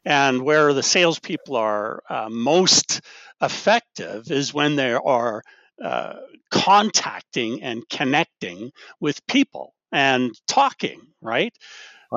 And 0.03 0.41
where 0.41 0.73
the 0.73 0.83
salespeople 0.83 1.55
are 1.55 2.01
uh, 2.09 2.29
most 2.29 3.01
effective 3.41 4.31
is 4.31 4.53
when 4.53 4.75
they 4.75 4.93
are 4.93 5.43
uh, 5.83 6.15
contacting 6.51 7.61
and 7.61 7.83
connecting 7.89 8.71
with 8.99 9.25
people 9.27 9.73
and 9.91 10.31
talking, 10.47 11.01
right? 11.21 11.53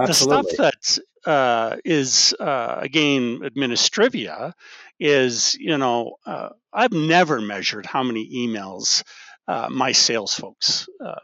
The 0.06 0.12
stuff 0.14 0.46
that 0.58 0.98
uh, 1.26 1.76
is 1.84 2.34
uh, 2.38 2.76
again 2.78 3.40
administrivia 3.40 4.52
is 4.98 5.56
you 5.56 5.78
know 5.78 6.16
uh, 6.26 6.50
I've 6.72 6.92
never 6.92 7.40
measured 7.40 7.86
how 7.86 8.02
many 8.02 8.46
emails 8.46 9.02
uh, 9.46 9.68
my 9.70 9.92
sales 9.92 10.34
folks 10.34 10.88
uh, 11.04 11.14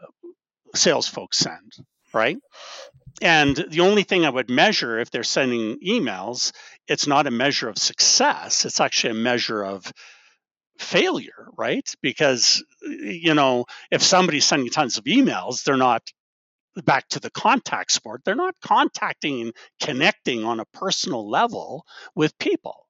sales 0.73 1.07
folks 1.07 1.37
send 1.37 1.73
right? 2.13 2.37
And 3.21 3.55
the 3.55 3.81
only 3.81 4.03
thing 4.03 4.25
I 4.25 4.29
would 4.29 4.49
measure 4.49 4.99
if 4.99 5.11
they're 5.11 5.23
sending 5.23 5.79
emails 5.79 6.51
it's 6.87 7.07
not 7.07 7.27
a 7.27 7.31
measure 7.31 7.69
of 7.69 7.77
success 7.77 8.65
it's 8.65 8.79
actually 8.79 9.11
a 9.11 9.23
measure 9.23 9.63
of 9.63 9.91
failure 10.77 11.47
right? 11.57 11.89
Because 12.01 12.63
you 12.81 13.33
know 13.33 13.65
if 13.91 14.03
somebody's 14.03 14.45
sending 14.45 14.69
tons 14.69 14.97
of 14.97 15.05
emails 15.05 15.63
they're 15.63 15.77
not 15.77 16.03
back 16.83 17.07
to 17.09 17.19
the 17.19 17.29
contact 17.29 17.91
sport, 17.91 18.21
they're 18.25 18.35
not 18.35 18.55
contacting 18.61 19.41
and 19.41 19.53
connecting 19.81 20.43
on 20.43 20.59
a 20.59 20.65
personal 20.65 21.29
level 21.29 21.85
with 22.15 22.37
people, 22.37 22.87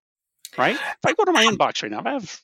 right? 0.58 0.76
If 0.76 1.06
I 1.06 1.14
go 1.14 1.26
to 1.26 1.32
my 1.32 1.46
inbox 1.46 1.84
right 1.84 1.92
now, 1.92 2.02
I 2.06 2.14
have 2.14 2.42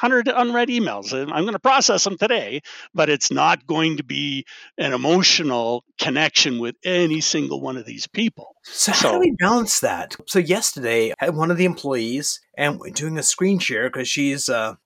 100 0.00 0.28
unread 0.28 0.68
emails 0.68 1.12
and 1.12 1.30
I'm 1.30 1.42
going 1.42 1.52
to 1.52 1.58
process 1.58 2.04
them 2.04 2.16
today, 2.16 2.62
but 2.94 3.10
it's 3.10 3.30
not 3.30 3.66
going 3.66 3.98
to 3.98 4.04
be 4.04 4.46
an 4.78 4.92
emotional 4.94 5.84
connection 5.98 6.58
with 6.58 6.76
any 6.84 7.20
single 7.20 7.60
one 7.60 7.76
of 7.76 7.84
these 7.84 8.06
people. 8.06 8.56
So, 8.62 8.92
so 8.92 9.08
how 9.08 9.14
do 9.14 9.20
we 9.20 9.34
balance 9.38 9.80
that? 9.80 10.16
So, 10.26 10.38
yesterday, 10.38 11.12
I 11.20 11.26
had 11.26 11.36
one 11.36 11.50
of 11.50 11.58
the 11.58 11.66
employees 11.66 12.40
and 12.56 12.80
doing 12.94 13.18
a 13.18 13.22
screen 13.22 13.58
share 13.58 13.90
because 13.90 14.08
she's 14.08 14.48
uh, 14.48 14.76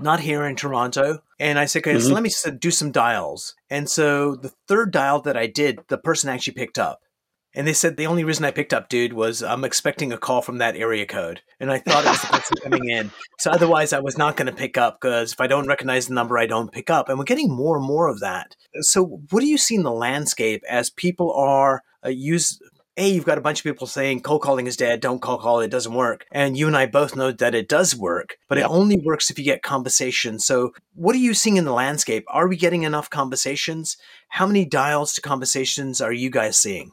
not 0.00 0.20
here 0.20 0.44
in 0.44 0.56
Toronto. 0.56 1.22
And 1.38 1.58
I 1.58 1.66
said, 1.66 1.80
okay, 1.80 1.94
mm-hmm. 1.94 2.06
so 2.06 2.14
let 2.14 2.22
me 2.22 2.30
do 2.58 2.70
some 2.70 2.92
dials. 2.92 3.54
And 3.70 3.88
so 3.88 4.34
the 4.34 4.52
third 4.68 4.90
dial 4.92 5.20
that 5.22 5.36
I 5.36 5.46
did, 5.46 5.80
the 5.88 5.98
person 5.98 6.30
actually 6.30 6.54
picked 6.54 6.78
up. 6.78 7.00
And 7.54 7.66
they 7.66 7.72
said 7.72 7.96
the 7.96 8.06
only 8.06 8.22
reason 8.22 8.44
I 8.44 8.50
picked 8.50 8.74
up, 8.74 8.90
dude, 8.90 9.14
was 9.14 9.42
I'm 9.42 9.64
expecting 9.64 10.12
a 10.12 10.18
call 10.18 10.42
from 10.42 10.58
that 10.58 10.76
area 10.76 11.06
code. 11.06 11.40
And 11.58 11.72
I 11.72 11.78
thought 11.78 12.04
it 12.04 12.10
was 12.10 12.20
the 12.20 12.26
person 12.26 12.56
coming 12.62 12.90
in. 12.90 13.10
So 13.38 13.50
otherwise, 13.50 13.94
I 13.94 14.00
was 14.00 14.18
not 14.18 14.36
going 14.36 14.46
to 14.46 14.52
pick 14.52 14.76
up 14.76 15.00
because 15.00 15.32
if 15.32 15.40
I 15.40 15.46
don't 15.46 15.66
recognize 15.66 16.06
the 16.06 16.14
number, 16.14 16.36
I 16.36 16.46
don't 16.46 16.70
pick 16.70 16.90
up. 16.90 17.08
And 17.08 17.18
we're 17.18 17.24
getting 17.24 17.50
more 17.50 17.78
and 17.78 17.86
more 17.86 18.08
of 18.08 18.20
that. 18.20 18.56
So, 18.80 19.22
what 19.30 19.40
do 19.40 19.46
you 19.46 19.56
see 19.56 19.74
in 19.74 19.84
the 19.84 19.90
landscape 19.90 20.62
as 20.68 20.90
people 20.90 21.32
are 21.32 21.82
uh, 22.04 22.10
use 22.10 22.60
a, 22.96 23.08
you've 23.08 23.24
got 23.24 23.38
a 23.38 23.42
bunch 23.42 23.60
of 23.60 23.64
people 23.64 23.86
saying 23.86 24.20
cold 24.20 24.42
calling 24.42 24.66
is 24.66 24.76
dead, 24.76 25.00
don't 25.00 25.20
cold 25.20 25.40
call, 25.40 25.60
it 25.60 25.70
doesn't 25.70 25.92
work. 25.92 26.24
And 26.32 26.56
you 26.56 26.66
and 26.66 26.76
I 26.76 26.86
both 26.86 27.14
know 27.14 27.30
that 27.30 27.54
it 27.54 27.68
does 27.68 27.94
work, 27.94 28.38
but 28.48 28.58
it 28.58 28.62
only 28.62 28.98
works 28.98 29.30
if 29.30 29.38
you 29.38 29.44
get 29.44 29.62
conversation. 29.62 30.38
So, 30.38 30.72
what 30.94 31.14
are 31.14 31.18
you 31.18 31.34
seeing 31.34 31.56
in 31.56 31.64
the 31.64 31.72
landscape? 31.72 32.24
Are 32.28 32.48
we 32.48 32.56
getting 32.56 32.84
enough 32.84 33.10
conversations? 33.10 33.96
How 34.28 34.46
many 34.46 34.64
dials 34.64 35.12
to 35.14 35.20
conversations 35.20 36.00
are 36.00 36.12
you 36.12 36.30
guys 36.30 36.58
seeing? 36.58 36.92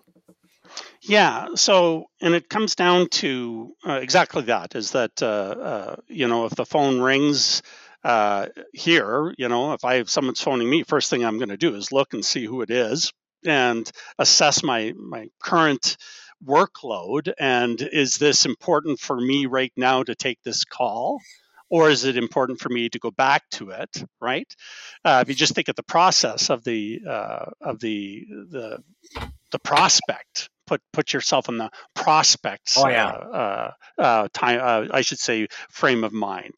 Yeah, 1.02 1.48
so 1.56 2.06
and 2.22 2.34
it 2.34 2.50
comes 2.50 2.76
down 2.76 3.10
to 3.10 3.74
uh, 3.88 4.00
exactly 4.02 4.44
that 4.44 4.76
is 4.76 4.92
that 4.92 5.22
uh, 5.22 5.26
uh, 5.26 5.96
you 6.08 6.28
know 6.28 6.46
if 6.46 6.56
the 6.56 6.66
phone 6.66 7.00
rings 7.00 7.62
uh, 8.04 8.48
here, 8.74 9.34
you 9.38 9.48
know 9.48 9.74
if 9.74 9.86
I 9.86 9.96
have 9.96 10.10
someone's 10.10 10.42
phoning 10.42 10.70
me, 10.70 10.84
first 10.84 11.10
thing 11.10 11.24
I'm 11.24 11.38
going 11.38 11.50
to 11.50 11.58
do 11.58 11.76
is 11.76 11.92
look 11.92 12.14
and 12.14 12.26
see 12.26 12.46
who 12.46 12.62
it 12.62 12.72
is 12.72 13.14
and 13.46 13.92
assess 14.18 14.64
my 14.64 14.94
my 14.98 15.28
current 15.40 15.98
workload 16.46 17.32
and 17.40 17.82
is 17.82 18.18
this 18.18 18.46
important 18.46 19.00
for 19.00 19.20
me 19.20 19.46
right 19.46 19.72
now 19.78 20.04
to 20.04 20.16
take 20.16 20.42
this 20.44 20.66
call 20.66 21.20
or 21.70 21.90
is 21.90 22.06
it 22.06 22.18
important 22.18 22.60
for 22.60 22.70
me 22.70 22.90
to 22.90 23.00
go 23.00 23.12
back 23.12 23.44
to 23.50 23.70
it 23.70 24.04
right 24.20 24.56
uh, 25.06 25.20
if 25.22 25.30
you 25.30 25.36
just 25.36 25.56
think 25.56 25.70
of 25.70 25.76
the 25.76 25.84
process 25.84 26.50
of 26.50 26.64
the 26.64 27.02
uh, 27.08 27.46
of 27.62 27.80
the 27.80 28.26
the 28.52 28.84
the 29.52 29.60
prospect 29.60 30.50
put 30.68 30.82
put 30.92 31.14
yourself 31.14 31.50
in 31.50 31.58
the 31.58 31.70
prospects 31.94 32.78
oh, 32.78 32.88
yeah. 32.88 33.08
uh, 33.08 33.72
uh, 33.98 34.02
uh 34.02 34.28
time 34.34 34.60
uh, 34.62 34.88
I 34.94 35.02
should 35.02 35.20
say 35.20 35.48
frame 35.70 36.04
of 36.04 36.14
mind 36.14 36.54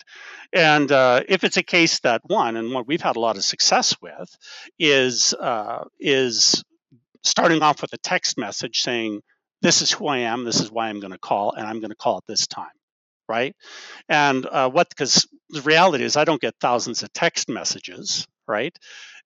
and 0.53 0.89
if 1.29 1.43
it's 1.43 1.57
a 1.57 1.63
case 1.63 1.99
that 2.01 2.21
one 2.25 2.55
and 2.55 2.71
what 2.73 2.87
we've 2.87 3.01
had 3.01 3.17
a 3.17 3.19
lot 3.19 3.37
of 3.37 3.43
success 3.43 3.95
with 4.01 4.35
is 4.79 5.33
is 5.99 6.63
starting 7.25 7.61
off 7.61 7.81
with 7.81 7.93
a 7.93 7.97
text 7.97 8.37
message 8.37 8.81
saying 8.81 9.21
this 9.61 9.81
is 9.81 9.91
who 9.91 10.07
I 10.07 10.19
am, 10.19 10.45
this 10.45 10.61
is 10.61 10.71
why 10.71 10.89
I'm 10.89 10.99
going 10.99 11.13
to 11.13 11.19
call, 11.19 11.53
and 11.53 11.65
I'm 11.67 11.79
going 11.79 11.89
to 11.89 11.95
call 11.95 12.17
at 12.17 12.23
this 12.27 12.47
time, 12.47 12.67
right? 13.27 13.55
And 14.07 14.45
uh, 14.45 14.69
what, 14.69 14.89
because 14.89 15.27
the 15.49 15.61
reality 15.61 16.03
is 16.03 16.17
I 16.17 16.25
don't 16.25 16.41
get 16.41 16.55
thousands 16.61 17.03
of 17.03 17.11
text 17.13 17.49
messages, 17.49 18.27
right? 18.47 18.77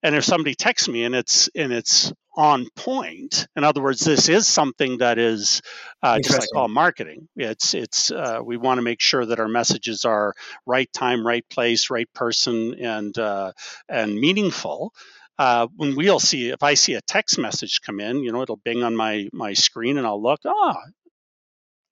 And 0.02 0.14
if 0.14 0.24
somebody 0.24 0.54
texts 0.54 0.88
me 0.88 1.04
and 1.04 1.14
it's 1.14 1.50
and 1.54 1.72
it's 1.72 2.10
on 2.34 2.68
point, 2.74 3.46
in 3.54 3.64
other 3.64 3.82
words, 3.82 4.00
this 4.00 4.30
is 4.30 4.46
something 4.46 4.98
that 4.98 5.18
is 5.18 5.60
uh, 6.02 6.18
just 6.20 6.38
like 6.38 6.48
all 6.56 6.68
marketing. 6.68 7.28
It's 7.36 7.74
it's 7.74 8.10
uh, 8.10 8.40
we 8.42 8.56
want 8.56 8.78
to 8.78 8.82
make 8.82 9.02
sure 9.02 9.26
that 9.26 9.40
our 9.40 9.48
messages 9.48 10.06
are 10.06 10.32
right 10.64 10.90
time, 10.94 11.26
right 11.26 11.44
place, 11.50 11.90
right 11.90 12.08
person, 12.14 12.74
and 12.80 13.18
uh, 13.18 13.52
and 13.90 14.18
meaningful 14.18 14.94
uh, 15.40 15.66
when 15.74 15.96
we'll 15.96 16.20
see 16.20 16.50
if 16.50 16.62
I 16.62 16.74
see 16.74 16.92
a 16.94 17.00
text 17.00 17.38
message 17.38 17.80
come 17.80 17.98
in, 17.98 18.22
you 18.22 18.30
know, 18.30 18.42
it'll 18.42 18.60
bing 18.62 18.82
on 18.82 18.94
my 18.94 19.26
my 19.32 19.54
screen, 19.54 19.96
and 19.96 20.06
I'll 20.06 20.22
look. 20.22 20.40
Ah, 20.46 20.50
oh, 20.52 20.90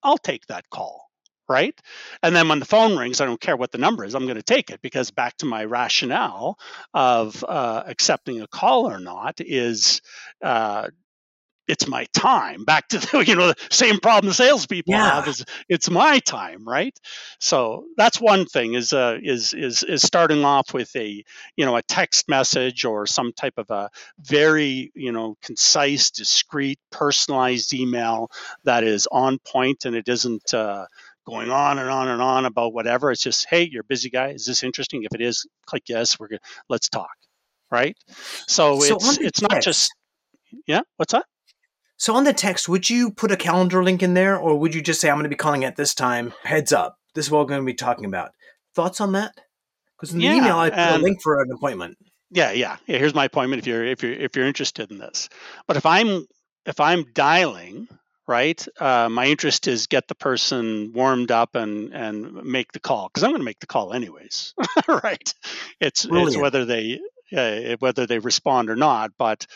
I'll 0.02 0.18
take 0.18 0.44
that 0.48 0.68
call, 0.68 1.06
right? 1.48 1.74
And 2.22 2.36
then 2.36 2.48
when 2.50 2.58
the 2.58 2.66
phone 2.66 2.98
rings, 2.98 3.22
I 3.22 3.24
don't 3.24 3.40
care 3.40 3.56
what 3.56 3.72
the 3.72 3.78
number 3.78 4.04
is. 4.04 4.14
I'm 4.14 4.26
going 4.26 4.36
to 4.36 4.42
take 4.42 4.68
it 4.68 4.82
because 4.82 5.10
back 5.12 5.34
to 5.38 5.46
my 5.46 5.64
rationale 5.64 6.58
of 6.92 7.42
uh, 7.42 7.84
accepting 7.86 8.42
a 8.42 8.46
call 8.46 8.86
or 8.86 9.00
not 9.00 9.40
is 9.40 10.02
uh, 10.42 10.88
it's 11.68 11.86
my 11.86 12.06
time. 12.14 12.64
Back 12.64 12.88
to 12.88 12.98
the 12.98 13.24
you 13.26 13.36
know 13.36 13.48
the 13.48 13.56
same 13.70 14.00
problem 14.00 14.32
salespeople 14.32 14.94
yeah. 14.94 15.16
have 15.16 15.28
is 15.28 15.44
it's 15.68 15.90
my 15.90 16.18
time, 16.20 16.66
right? 16.66 16.98
So 17.38 17.84
that's 17.96 18.20
one 18.20 18.46
thing 18.46 18.74
is 18.74 18.92
uh, 18.92 19.18
is 19.22 19.52
is 19.52 19.82
is 19.82 20.02
starting 20.02 20.44
off 20.44 20.72
with 20.72 20.94
a 20.96 21.22
you 21.56 21.66
know 21.66 21.76
a 21.76 21.82
text 21.82 22.28
message 22.28 22.84
or 22.84 23.06
some 23.06 23.32
type 23.32 23.58
of 23.58 23.70
a 23.70 23.90
very 24.18 24.90
you 24.94 25.12
know 25.12 25.36
concise, 25.42 26.10
discreet, 26.10 26.78
personalized 26.90 27.74
email 27.74 28.30
that 28.64 28.82
is 28.82 29.06
on 29.12 29.38
point 29.38 29.84
and 29.84 29.94
it 29.94 30.08
isn't. 30.08 30.54
Uh, 30.54 30.86
going 31.26 31.50
on 31.50 31.78
and 31.78 31.90
on 31.90 32.08
and 32.08 32.22
on 32.22 32.46
about 32.46 32.72
whatever 32.72 33.10
it's 33.10 33.22
just 33.22 33.46
hey 33.50 33.68
you're 33.70 33.82
a 33.82 33.84
busy 33.84 34.08
guy 34.08 34.28
is 34.28 34.46
this 34.46 34.62
interesting 34.62 35.02
if 35.02 35.14
it 35.14 35.20
is 35.20 35.46
click 35.66 35.82
yes 35.86 36.18
we're 36.18 36.26
good 36.26 36.40
let's 36.70 36.88
talk 36.88 37.10
right 37.70 37.98
so, 38.46 38.80
so 38.80 38.96
it's 38.96 39.18
it's 39.18 39.42
not 39.42 39.60
just 39.60 39.94
yeah 40.66 40.80
what's 40.96 41.12
that 41.12 41.26
so 41.98 42.14
on 42.14 42.24
the 42.24 42.32
text, 42.32 42.68
would 42.68 42.88
you 42.88 43.10
put 43.10 43.32
a 43.32 43.36
calendar 43.36 43.82
link 43.82 44.02
in 44.02 44.14
there, 44.14 44.38
or 44.38 44.56
would 44.56 44.74
you 44.74 44.80
just 44.80 45.00
say, 45.00 45.10
"I'm 45.10 45.16
going 45.16 45.24
to 45.24 45.28
be 45.28 45.36
calling 45.36 45.64
at 45.64 45.76
this 45.76 45.94
time"? 45.94 46.32
Heads 46.44 46.72
up, 46.72 46.96
this 47.14 47.26
is 47.26 47.30
what 47.30 47.40
we're 47.40 47.48
going 47.48 47.60
to 47.60 47.66
be 47.66 47.74
talking 47.74 48.04
about. 48.04 48.30
Thoughts 48.74 49.00
on 49.00 49.12
that? 49.12 49.34
Because 49.96 50.14
in 50.14 50.20
the 50.20 50.26
yeah, 50.26 50.36
email, 50.36 50.56
I 50.56 50.70
put 50.70 50.78
a 50.78 50.98
link 50.98 51.20
for 51.20 51.42
an 51.42 51.50
appointment. 51.50 51.98
Yeah, 52.30 52.52
yeah, 52.52 52.76
yeah. 52.86 52.98
Here's 52.98 53.14
my 53.14 53.24
appointment 53.24 53.60
if 53.60 53.66
you're 53.66 53.84
if 53.84 54.02
you're 54.02 54.12
if 54.12 54.36
you're 54.36 54.46
interested 54.46 54.92
in 54.92 54.98
this. 54.98 55.28
But 55.66 55.76
if 55.76 55.84
I'm 55.84 56.24
if 56.66 56.78
I'm 56.78 57.04
dialing, 57.12 57.88
right, 58.28 58.64
uh, 58.78 59.08
my 59.08 59.26
interest 59.26 59.66
is 59.66 59.88
get 59.88 60.06
the 60.06 60.14
person 60.14 60.92
warmed 60.94 61.32
up 61.32 61.56
and 61.56 61.92
and 61.92 62.44
make 62.44 62.70
the 62.70 62.80
call 62.80 63.08
because 63.08 63.24
I'm 63.24 63.30
going 63.30 63.40
to 63.40 63.44
make 63.44 63.58
the 63.58 63.66
call 63.66 63.92
anyways, 63.92 64.54
right? 64.88 65.34
It's 65.80 66.06
Brilliant. 66.06 66.34
it's 66.34 66.40
whether 66.40 66.64
they 66.64 67.00
uh, 67.36 67.76
whether 67.80 68.06
they 68.06 68.20
respond 68.20 68.70
or 68.70 68.76
not, 68.76 69.10
but 69.18 69.46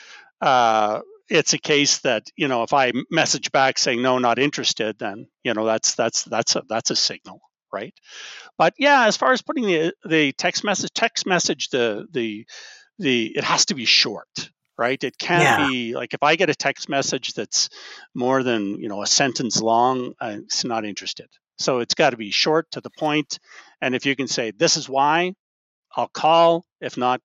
uh, 0.40 1.02
it's 1.32 1.54
a 1.54 1.58
case 1.58 1.98
that 2.00 2.28
you 2.36 2.46
know 2.46 2.62
if 2.62 2.72
I 2.74 2.92
message 3.10 3.50
back 3.52 3.78
saying 3.78 4.02
no, 4.02 4.18
not 4.18 4.38
interested, 4.38 4.98
then 4.98 5.26
you 5.42 5.54
know 5.54 5.64
that's 5.64 5.94
that's 5.94 6.24
that's 6.24 6.56
a 6.56 6.62
that's 6.68 6.90
a 6.90 6.96
signal, 6.96 7.40
right? 7.72 7.94
But 8.58 8.74
yeah, 8.78 9.06
as 9.06 9.16
far 9.16 9.32
as 9.32 9.42
putting 9.42 9.64
the 9.64 9.94
the 10.04 10.32
text 10.32 10.62
message, 10.62 10.90
text 10.94 11.26
message, 11.26 11.70
the 11.70 12.06
the 12.12 12.46
the 12.98 13.32
it 13.34 13.44
has 13.44 13.66
to 13.66 13.74
be 13.74 13.86
short, 13.86 14.50
right? 14.76 15.02
It 15.02 15.18
can't 15.18 15.42
yeah. 15.42 15.68
be 15.68 15.94
like 15.94 16.12
if 16.12 16.22
I 16.22 16.36
get 16.36 16.50
a 16.50 16.54
text 16.54 16.90
message 16.90 17.32
that's 17.32 17.70
more 18.14 18.42
than 18.42 18.80
you 18.80 18.88
know 18.88 19.02
a 19.02 19.06
sentence 19.06 19.60
long, 19.60 20.12
I'm 20.20 20.46
not 20.64 20.84
interested. 20.84 21.28
So 21.58 21.78
it's 21.78 21.94
got 21.94 22.10
to 22.10 22.16
be 22.16 22.30
short 22.30 22.70
to 22.72 22.82
the 22.82 22.90
point, 22.90 23.38
and 23.80 23.94
if 23.94 24.04
you 24.04 24.14
can 24.16 24.28
say 24.28 24.50
this 24.50 24.76
is 24.76 24.86
why, 24.86 25.32
I'll 25.96 26.08
call. 26.08 26.66
If 26.80 26.98
not, 26.98 27.22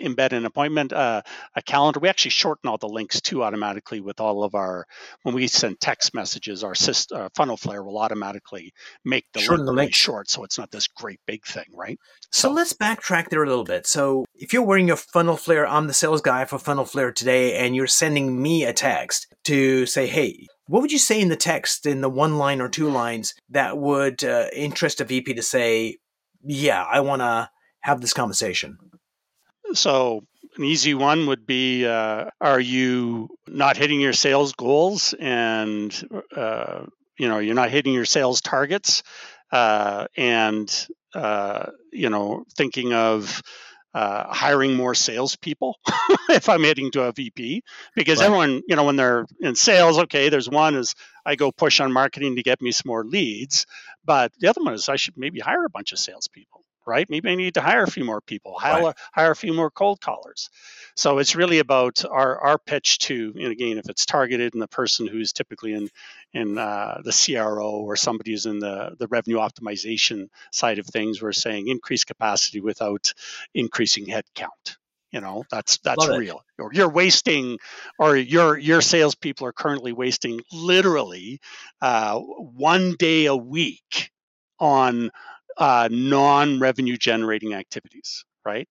embed 0.00 0.32
an 0.32 0.44
appointment, 0.44 0.92
uh, 0.92 1.22
a 1.54 1.62
calendar. 1.62 2.00
We 2.00 2.08
actually 2.08 2.30
shorten 2.32 2.68
all 2.68 2.78
the 2.78 2.88
links 2.88 3.20
too 3.20 3.42
automatically 3.42 4.00
with 4.00 4.20
all 4.20 4.44
of 4.44 4.54
our 4.54 4.86
when 5.22 5.34
we 5.34 5.46
send 5.46 5.80
text 5.80 6.14
messages. 6.14 6.62
Our 6.64 6.74
system, 6.74 7.20
uh, 7.20 7.28
funnel 7.34 7.56
flare 7.56 7.82
will 7.82 7.98
automatically 7.98 8.72
make 9.04 9.26
the 9.32 9.40
shorten 9.40 9.66
link 9.66 9.76
the 9.76 9.82
link 9.82 9.94
short, 9.94 10.30
so 10.30 10.44
it's 10.44 10.58
not 10.58 10.70
this 10.70 10.88
great 10.88 11.20
big 11.26 11.44
thing, 11.44 11.66
right? 11.74 11.98
So, 12.30 12.48
so 12.48 12.54
let's 12.54 12.72
backtrack 12.72 13.28
there 13.28 13.42
a 13.42 13.48
little 13.48 13.64
bit. 13.64 13.86
So 13.86 14.24
if 14.34 14.52
you're 14.52 14.62
wearing 14.62 14.88
your 14.88 14.96
funnel 14.96 15.36
flare, 15.36 15.66
I'm 15.66 15.86
the 15.86 15.94
sales 15.94 16.20
guy 16.20 16.44
for 16.44 16.58
funnel 16.58 16.84
flare 16.84 17.12
today, 17.12 17.56
and 17.56 17.74
you're 17.74 17.86
sending 17.86 18.40
me 18.40 18.64
a 18.64 18.72
text 18.72 19.26
to 19.44 19.86
say, 19.86 20.06
hey. 20.06 20.46
What 20.68 20.82
would 20.82 20.90
you 20.90 20.98
say 20.98 21.20
in 21.20 21.28
the 21.28 21.36
text, 21.36 21.86
in 21.86 22.00
the 22.00 22.10
one 22.10 22.38
line 22.38 22.60
or 22.60 22.68
two 22.68 22.90
lines, 22.90 23.34
that 23.50 23.78
would 23.78 24.24
uh, 24.24 24.46
interest 24.52 25.00
a 25.00 25.04
VP 25.04 25.34
to 25.34 25.42
say, 25.42 25.98
"Yeah, 26.42 26.82
I 26.82 26.98
want 27.02 27.22
to 27.22 27.50
have 27.82 28.00
this 28.00 28.12
conversation"? 28.12 28.76
So, 29.74 30.24
an 30.56 30.64
easy 30.64 30.94
one 30.94 31.26
would 31.26 31.46
be 31.46 31.86
uh, 31.86 32.30
Are 32.40 32.60
you 32.60 33.28
not 33.46 33.76
hitting 33.76 34.00
your 34.00 34.12
sales 34.12 34.52
goals 34.52 35.14
and 35.18 35.92
uh, 36.34 36.84
you 37.18 37.28
know 37.28 37.38
you're 37.38 37.54
not 37.54 37.70
hitting 37.70 37.92
your 37.92 38.04
sales 38.04 38.40
targets 38.40 39.02
uh, 39.52 40.06
and 40.16 40.88
uh, 41.14 41.70
you 41.92 42.10
know 42.10 42.44
thinking 42.56 42.92
of 42.92 43.42
uh, 43.94 44.32
hiring 44.32 44.74
more 44.74 44.94
salespeople 44.94 45.78
if 46.28 46.48
I'm 46.50 46.64
heading 46.64 46.90
to 46.92 47.04
a 47.04 47.12
VP 47.12 47.62
because 47.94 48.18
right. 48.18 48.26
everyone 48.26 48.62
you 48.68 48.76
know 48.76 48.84
when 48.84 48.96
they're 48.96 49.24
in 49.40 49.54
sales 49.54 49.98
okay 50.00 50.28
there's 50.28 50.50
one 50.50 50.74
is 50.74 50.94
I 51.24 51.36
go 51.36 51.50
push 51.50 51.80
on 51.80 51.92
marketing 51.92 52.36
to 52.36 52.42
get 52.42 52.60
me 52.60 52.72
some 52.72 52.88
more 52.88 53.04
leads 53.04 53.66
but 54.04 54.32
the 54.38 54.48
other 54.48 54.62
one 54.62 54.74
is 54.74 54.88
I 54.88 54.96
should 54.96 55.16
maybe 55.16 55.40
hire 55.40 55.64
a 55.64 55.70
bunch 55.70 55.92
of 55.92 55.98
salespeople 55.98 56.62
right? 56.86 57.08
Maybe 57.10 57.30
I 57.30 57.34
need 57.34 57.54
to 57.54 57.60
hire 57.60 57.82
a 57.82 57.90
few 57.90 58.04
more 58.04 58.20
people, 58.20 58.58
hire, 58.58 58.82
right. 58.82 58.94
hire 59.12 59.30
a 59.32 59.36
few 59.36 59.52
more 59.52 59.70
cold 59.70 60.00
callers. 60.00 60.50
So 60.94 61.18
it's 61.18 61.34
really 61.34 61.58
about 61.58 62.04
our, 62.04 62.38
our 62.38 62.58
pitch 62.58 62.98
to, 63.00 63.34
and 63.36 63.52
again, 63.52 63.78
if 63.78 63.88
it's 63.88 64.06
targeted 64.06 64.54
and 64.54 64.62
the 64.62 64.68
person 64.68 65.06
who's 65.06 65.32
typically 65.32 65.72
in 65.74 65.90
in 66.32 66.58
uh, 66.58 67.00
the 67.02 67.12
CRO 67.12 67.70
or 67.70 67.96
somebody 67.96 68.32
who's 68.32 68.46
in 68.46 68.58
the, 68.58 68.94
the 68.98 69.06
revenue 69.08 69.38
optimization 69.38 70.28
side 70.52 70.78
of 70.78 70.86
things, 70.86 71.22
we're 71.22 71.32
saying 71.32 71.68
increase 71.68 72.04
capacity 72.04 72.60
without 72.60 73.12
increasing 73.54 74.06
headcount. 74.06 74.76
You 75.12 75.20
know, 75.20 75.44
that's 75.50 75.78
that's 75.78 76.06
Love 76.06 76.18
real. 76.18 76.42
Or 76.58 76.70
you're 76.74 76.90
wasting, 76.90 77.58
or 77.98 78.16
your 78.16 78.58
your 78.58 78.82
salespeople 78.82 79.46
are 79.46 79.52
currently 79.52 79.92
wasting 79.92 80.40
literally 80.52 81.40
uh, 81.80 82.18
one 82.18 82.96
day 82.98 83.26
a 83.26 83.36
week 83.36 84.10
on 84.58 85.10
uh, 85.56 85.88
non-revenue 85.90 86.96
generating 86.96 87.54
activities, 87.54 88.24
right? 88.44 88.68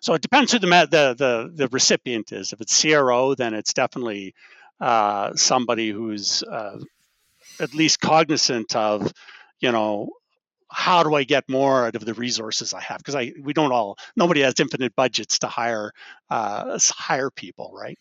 So 0.00 0.14
it 0.14 0.22
depends 0.22 0.52
who 0.52 0.58
the, 0.58 0.66
the 0.66 1.14
the 1.18 1.52
the 1.54 1.68
recipient 1.68 2.32
is. 2.32 2.52
If 2.52 2.60
it's 2.60 2.80
CRO, 2.80 3.34
then 3.34 3.54
it's 3.54 3.72
definitely 3.72 4.34
uh, 4.80 5.34
somebody 5.34 5.90
who's 5.90 6.42
uh, 6.42 6.78
at 7.60 7.74
least 7.74 8.00
cognizant 8.00 8.76
of, 8.76 9.12
you 9.60 9.72
know, 9.72 10.10
how 10.70 11.02
do 11.02 11.14
I 11.14 11.24
get 11.24 11.48
more 11.48 11.86
out 11.86 11.96
of 11.96 12.04
the 12.04 12.14
resources 12.14 12.74
I 12.74 12.80
have? 12.82 12.98
Because 12.98 13.14
I 13.14 13.32
we 13.42 13.52
don't 13.54 13.72
all 13.72 13.98
nobody 14.16 14.42
has 14.42 14.60
infinite 14.60 14.94
budgets 14.94 15.40
to 15.40 15.46
hire 15.48 15.92
uh, 16.30 16.78
hire 16.90 17.30
people, 17.30 17.72
right? 17.74 17.98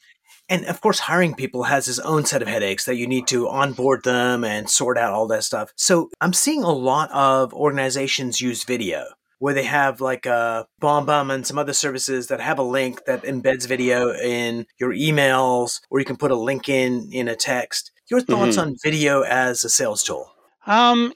And 0.50 0.66
of 0.66 0.82
course, 0.82 1.00
hiring 1.00 1.36
people 1.36 1.64
has 1.64 1.88
its 1.88 2.00
own 2.00 2.26
set 2.26 2.42
of 2.42 2.48
headaches 2.48 2.86
that 2.86 2.96
you 2.96 3.08
need 3.08 3.28
to 3.28 3.50
onboard 3.50 4.04
them 4.04 4.44
and 4.44 4.70
sort 4.70 4.98
out 4.98 5.14
all 5.14 5.28
that 5.28 5.44
stuff. 5.44 5.74
So 5.76 6.10
I'm 6.22 6.34
seeing 6.34 6.64
a 6.64 6.72
lot 6.72 7.12
of 7.12 7.54
organizations 7.54 8.40
use 8.42 8.64
video 8.64 9.06
where 9.40 9.54
they 9.54 9.64
have 9.64 10.02
like 10.02 10.26
a 10.26 10.32
uh, 10.32 10.64
BombBomb 10.82 11.34
and 11.34 11.46
some 11.46 11.58
other 11.58 11.74
services 11.74 12.28
that 12.28 12.42
have 12.42 12.60
a 12.60 12.64
link 12.64 13.06
that 13.06 13.24
embeds 13.24 13.68
video 13.68 14.12
in 14.14 14.66
your 14.80 14.94
emails, 14.94 15.82
or 15.90 16.00
you 16.00 16.06
can 16.06 16.18
put 16.18 16.32
a 16.32 16.36
link 16.36 16.70
in 16.70 17.10
in 17.12 17.28
a 17.28 17.36
text. 17.36 17.92
Your 18.10 18.22
thoughts 18.22 18.58
mm-hmm. 18.58 18.70
on 18.70 18.76
video 18.84 19.22
as 19.22 19.64
a 19.64 19.70
sales 19.70 20.02
tool? 20.02 20.32
Um, 20.66 21.14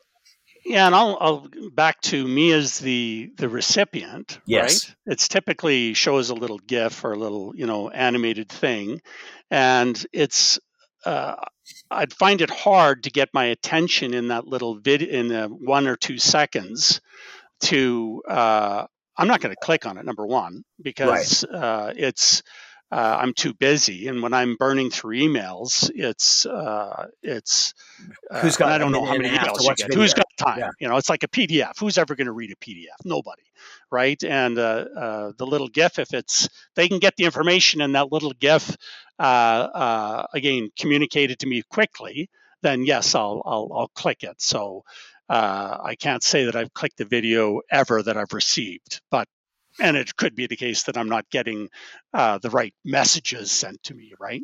Yeah, 0.64 0.86
and 0.86 0.96
I'll, 0.96 1.18
I'll 1.20 1.48
back 1.74 2.02
to 2.02 2.28
me 2.28 2.52
as 2.52 2.80
the 2.80 3.32
the 3.38 3.50
recipient. 3.50 4.40
Yes. 4.46 4.88
Right? 4.88 5.14
It's 5.14 5.28
typically 5.28 5.94
shows 5.94 6.30
a 6.30 6.36
little 6.36 6.60
GIF 6.60 7.04
or 7.04 7.14
a 7.14 7.18
little 7.18 7.54
you 7.56 7.66
know 7.66 7.90
animated 7.90 8.50
thing, 8.50 9.02
and 9.50 10.06
it's 10.14 10.60
uh, 11.06 11.36
I'd 11.90 12.14
find 12.14 12.42
it 12.42 12.50
hard 12.50 13.04
to 13.04 13.12
get 13.12 13.30
my 13.34 13.46
attention 13.46 14.14
in 14.14 14.28
that 14.28 14.48
little 14.48 14.76
vid 14.76 15.02
in 15.02 15.30
the 15.30 15.48
one 15.48 15.88
or 15.88 15.96
two 15.96 16.20
seconds 16.20 17.02
to 17.62 18.22
uh, 18.28 18.86
I'm 19.18 19.28
not 19.28 19.42
going 19.42 19.54
to 19.54 19.66
click 19.66 19.86
on 19.86 19.98
it 19.98 20.06
number 20.06 20.26
one 20.26 20.64
because 20.82 21.44
right. 21.52 21.56
uh, 21.56 21.94
it's 21.96 22.44
uh, 22.92 23.18
I'm 23.22 23.34
too 23.34 23.54
busy, 23.54 24.10
and 24.10 24.22
when 24.22 24.34
I'm 24.34 24.58
burning 24.58 24.90
through 24.90 25.16
emails, 25.18 25.90
it's 25.96 26.46
uh, 26.46 27.08
it's 27.24 27.74
uh, 28.30 28.42
who's 28.42 28.58
got 28.58 28.70
I 28.70 28.78
don't 28.78 28.92
know 28.92 29.06
how 29.06 29.14
many 29.14 29.30
emails 29.30 29.62
you 29.62 29.74
get. 29.76 29.94
Who's 29.94 30.14
got 30.14 30.26
time? 30.38 30.60
Yeah. 30.60 30.70
You 30.80 30.90
know, 30.90 30.98
it's 30.98 31.10
like 31.10 31.24
a 31.24 31.30
PDF. 31.30 31.80
Who's 31.80 31.98
ever 31.98 32.16
going 32.16 32.28
to 32.28 32.34
read 32.34 32.52
a 32.52 32.56
PDF? 32.58 33.06
Nobody, 33.06 33.44
right? 33.92 34.22
And 34.22 34.60
uh, 34.60 34.86
uh, 34.96 35.32
the 35.38 35.46
little 35.46 35.70
GIF, 35.70 36.00
if 36.00 36.14
it's 36.14 36.50
they 36.76 36.90
can 36.90 37.00
get 37.00 37.16
the 37.16 37.24
information 37.24 37.80
in 37.80 37.94
that 37.94 38.12
little 38.12 38.34
GIF 38.38 38.76
uh, 39.20 40.24
again 40.34 40.70
communicated 40.78 41.40
to 41.40 41.48
me 41.48 41.64
quickly, 41.70 42.30
then 42.62 42.84
yes, 42.86 43.16
I'll 43.16 43.42
I'll, 43.46 43.72
I'll 43.74 43.92
click 43.96 44.24
it. 44.24 44.42
So. 44.42 44.84
I 45.34 45.96
can't 45.98 46.22
say 46.22 46.44
that 46.44 46.58
I've 46.58 46.74
clicked 46.74 46.98
the 46.98 47.06
video 47.06 47.62
ever 47.72 48.04
that 48.04 48.18
I've 48.18 48.34
received, 48.34 49.00
but 49.10 49.30
and 49.82 49.98
it 49.98 50.16
could 50.16 50.36
be 50.36 50.48
the 50.48 50.56
case 50.56 50.84
that 50.84 50.98
I'm 50.98 51.10
not 51.10 51.30
getting 51.30 51.70
uh, 52.14 52.38
the 52.38 52.50
right 52.50 52.74
messages 52.86 53.52
sent 53.52 53.82
to 53.84 53.96
me, 53.96 54.14
right? 54.20 54.44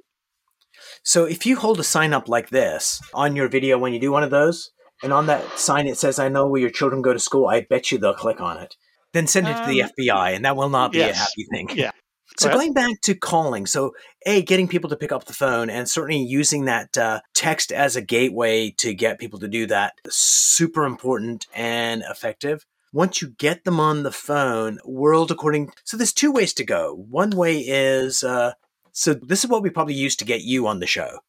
So 1.04 1.26
if 1.26 1.45
you 1.45 1.56
hold 1.56 1.80
a 1.80 1.84
sign 1.84 2.13
up 2.13 2.28
like 2.28 2.50
this 2.50 3.02
on 3.13 3.36
your 3.36 3.47
video 3.47 3.78
when 3.78 3.93
you 3.93 4.00
do 4.00 4.12
one 4.12 4.23
of 4.23 4.32
those, 4.32 4.71
and 5.04 5.13
on 5.13 5.28
that 5.28 5.60
sign 5.60 5.88
it 5.88 5.97
says, 5.97 6.19
I 6.19 6.30
know 6.30 6.47
where 6.47 6.62
your 6.62 6.71
children 6.71 7.02
go 7.02 7.13
to 7.13 7.19
school, 7.19 7.47
I 7.47 7.62
bet 7.62 7.91
you 7.91 7.97
they'll 7.97 8.13
click 8.13 8.41
on 8.41 8.58
it. 8.58 8.76
Then 9.13 9.28
send 9.28 9.47
it 9.47 9.56
um, 9.56 9.63
to 9.63 9.69
the 9.69 9.84
um, 9.84 9.89
FBI, 9.97 10.36
and 10.36 10.45
that 10.45 10.58
will 10.58 10.69
not 10.69 10.91
be 10.91 11.00
yes. 11.00 11.15
a 11.15 11.19
happy 11.19 11.45
thing. 11.52 11.78
Yeah. 11.78 11.91
So 12.38 12.52
going 12.52 12.73
back 12.73 13.02
to 13.06 13.15
calling, 13.15 13.65
so 13.65 13.93
a 14.26 14.43
getting 14.43 14.67
people 14.67 14.91
to 14.91 14.95
pick 14.95 15.12
up 15.12 15.26
the 15.26 15.34
phone 15.34 15.71
and 15.71 15.89
certainly 15.89 16.21
using 16.21 16.65
that 16.65 16.95
uh, 16.95 17.21
text 17.34 17.71
as 17.71 17.95
a 17.95 18.02
gateway 18.02 18.69
to 18.78 18.93
get 18.93 19.17
people 19.17 19.39
to 19.39 19.47
do 19.47 19.65
that 19.67 19.93
super 20.08 20.86
important 20.86 21.47
and 21.56 22.04
effective 22.08 22.63
once 22.93 23.21
you 23.21 23.30
get 23.30 23.63
them 23.63 23.80
on 23.80 24.04
the 24.04 24.12
phone, 24.12 24.80
world 24.86 25.32
according. 25.32 25.71
So 25.84 25.97
there's 25.97 26.13
two 26.13 26.32
ways 26.32 26.54
to 26.56 26.65
go. 26.65 26.95
One 26.95 27.32
way 27.32 27.60
is 27.60 28.23
uh, 28.23 28.54
so 28.91 29.13
this 29.13 29.43
is 29.43 29.50
what 29.50 29.62
we 29.62 29.69
probably 29.69 29.93
used 29.93 30.19
to 30.19 30.26
get 30.26 30.41
you 30.41 30.67
on 30.67 30.80
the 30.80 30.88
show. 30.88 31.19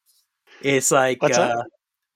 It's 0.61 0.91
like 0.91 1.19
uh, 1.23 1.63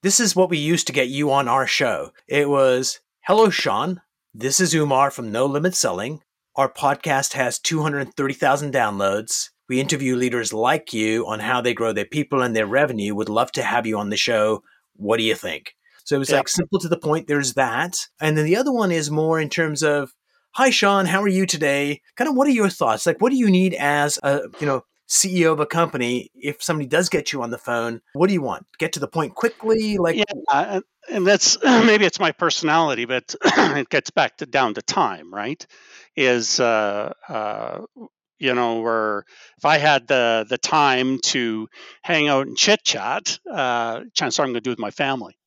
this 0.01 0.19
is 0.19 0.36
what 0.36 0.49
we 0.49 0.58
used 0.58 0.88
to 0.88 0.93
get 0.93 1.10
you 1.10 1.32
on 1.32 1.47
our 1.47 1.67
show. 1.67 2.12
It 2.27 2.49
was 2.49 2.99
hello, 3.21 3.49
Sean. 3.49 4.01
This 4.34 4.60
is 4.60 4.73
Umar 4.73 5.12
from 5.12 5.32
No 5.32 5.45
Limit 5.45 5.75
Selling. 5.75 6.21
Our 6.56 6.71
podcast 6.71 7.34
has 7.34 7.60
230,000 7.60 8.73
downloads. 8.73 9.49
We 9.69 9.79
interview 9.79 10.15
leaders 10.15 10.53
like 10.53 10.91
you 10.91 11.25
on 11.27 11.39
how 11.39 11.62
they 11.62 11.73
grow 11.73 11.93
their 11.93 12.06
people 12.06 12.41
and 12.41 12.56
their 12.56 12.67
revenue. 12.67 13.15
Would 13.15 13.29
love 13.29 13.51
to 13.53 13.63
have 13.63 13.86
you 13.86 13.97
on 13.97 14.10
the 14.10 14.17
show. 14.17 14.63
What 14.95 15.17
do 15.17 15.23
you 15.23 15.36
think? 15.36 15.75
So 16.03 16.15
it 16.15 16.19
was 16.19 16.31
like 16.31 16.47
simple 16.47 16.79
to 16.79 16.87
the 16.87 16.97
point. 16.97 17.27
There's 17.27 17.53
that. 17.53 17.97
And 18.19 18.37
then 18.37 18.45
the 18.45 18.57
other 18.57 18.71
one 18.71 18.91
is 18.91 19.09
more 19.09 19.39
in 19.39 19.49
terms 19.49 19.83
of, 19.83 20.11
hi, 20.51 20.69
Sean, 20.69 21.05
how 21.05 21.21
are 21.21 21.27
you 21.27 21.45
today? 21.45 22.01
Kind 22.15 22.29
of 22.29 22.35
what 22.35 22.47
are 22.47 22.51
your 22.51 22.69
thoughts? 22.69 23.05
Like, 23.05 23.21
what 23.21 23.31
do 23.31 23.37
you 23.37 23.49
need 23.49 23.73
as 23.73 24.19
a, 24.23 24.41
you 24.59 24.67
know, 24.67 24.83
CEO 25.09 25.51
of 25.51 25.59
a 25.59 25.65
company, 25.65 26.31
if 26.33 26.63
somebody 26.63 26.87
does 26.87 27.09
get 27.09 27.31
you 27.31 27.43
on 27.43 27.51
the 27.51 27.57
phone, 27.57 28.01
what 28.13 28.27
do 28.27 28.33
you 28.33 28.41
want? 28.41 28.65
Get 28.79 28.93
to 28.93 28.99
the 28.99 29.07
point 29.07 29.35
quickly, 29.35 29.97
like 29.97 30.15
yeah, 30.15 30.79
and 31.11 31.27
that's 31.27 31.57
maybe 31.63 32.05
it's 32.05 32.19
my 32.19 32.31
personality, 32.31 33.05
but 33.05 33.35
it 33.43 33.89
gets 33.89 34.09
back 34.09 34.37
to 34.37 34.45
down 34.45 34.73
to 34.75 34.81
time, 34.81 35.31
right? 35.33 35.65
Is 36.15 36.59
uh, 36.59 37.13
uh, 37.27 37.81
you 38.39 38.55
know, 38.55 38.81
where 38.81 39.25
if 39.57 39.65
I 39.65 39.77
had 39.77 40.07
the 40.07 40.45
the 40.49 40.57
time 40.57 41.19
to 41.25 41.67
hang 42.01 42.27
out 42.27 42.47
and 42.47 42.57
chit 42.57 42.83
chat, 42.83 43.39
uh, 43.51 44.01
chances 44.13 44.39
are 44.39 44.43
I'm 44.43 44.49
going 44.49 44.55
to 44.55 44.61
do 44.61 44.71
with 44.71 44.79
my 44.79 44.91
family 44.91 45.37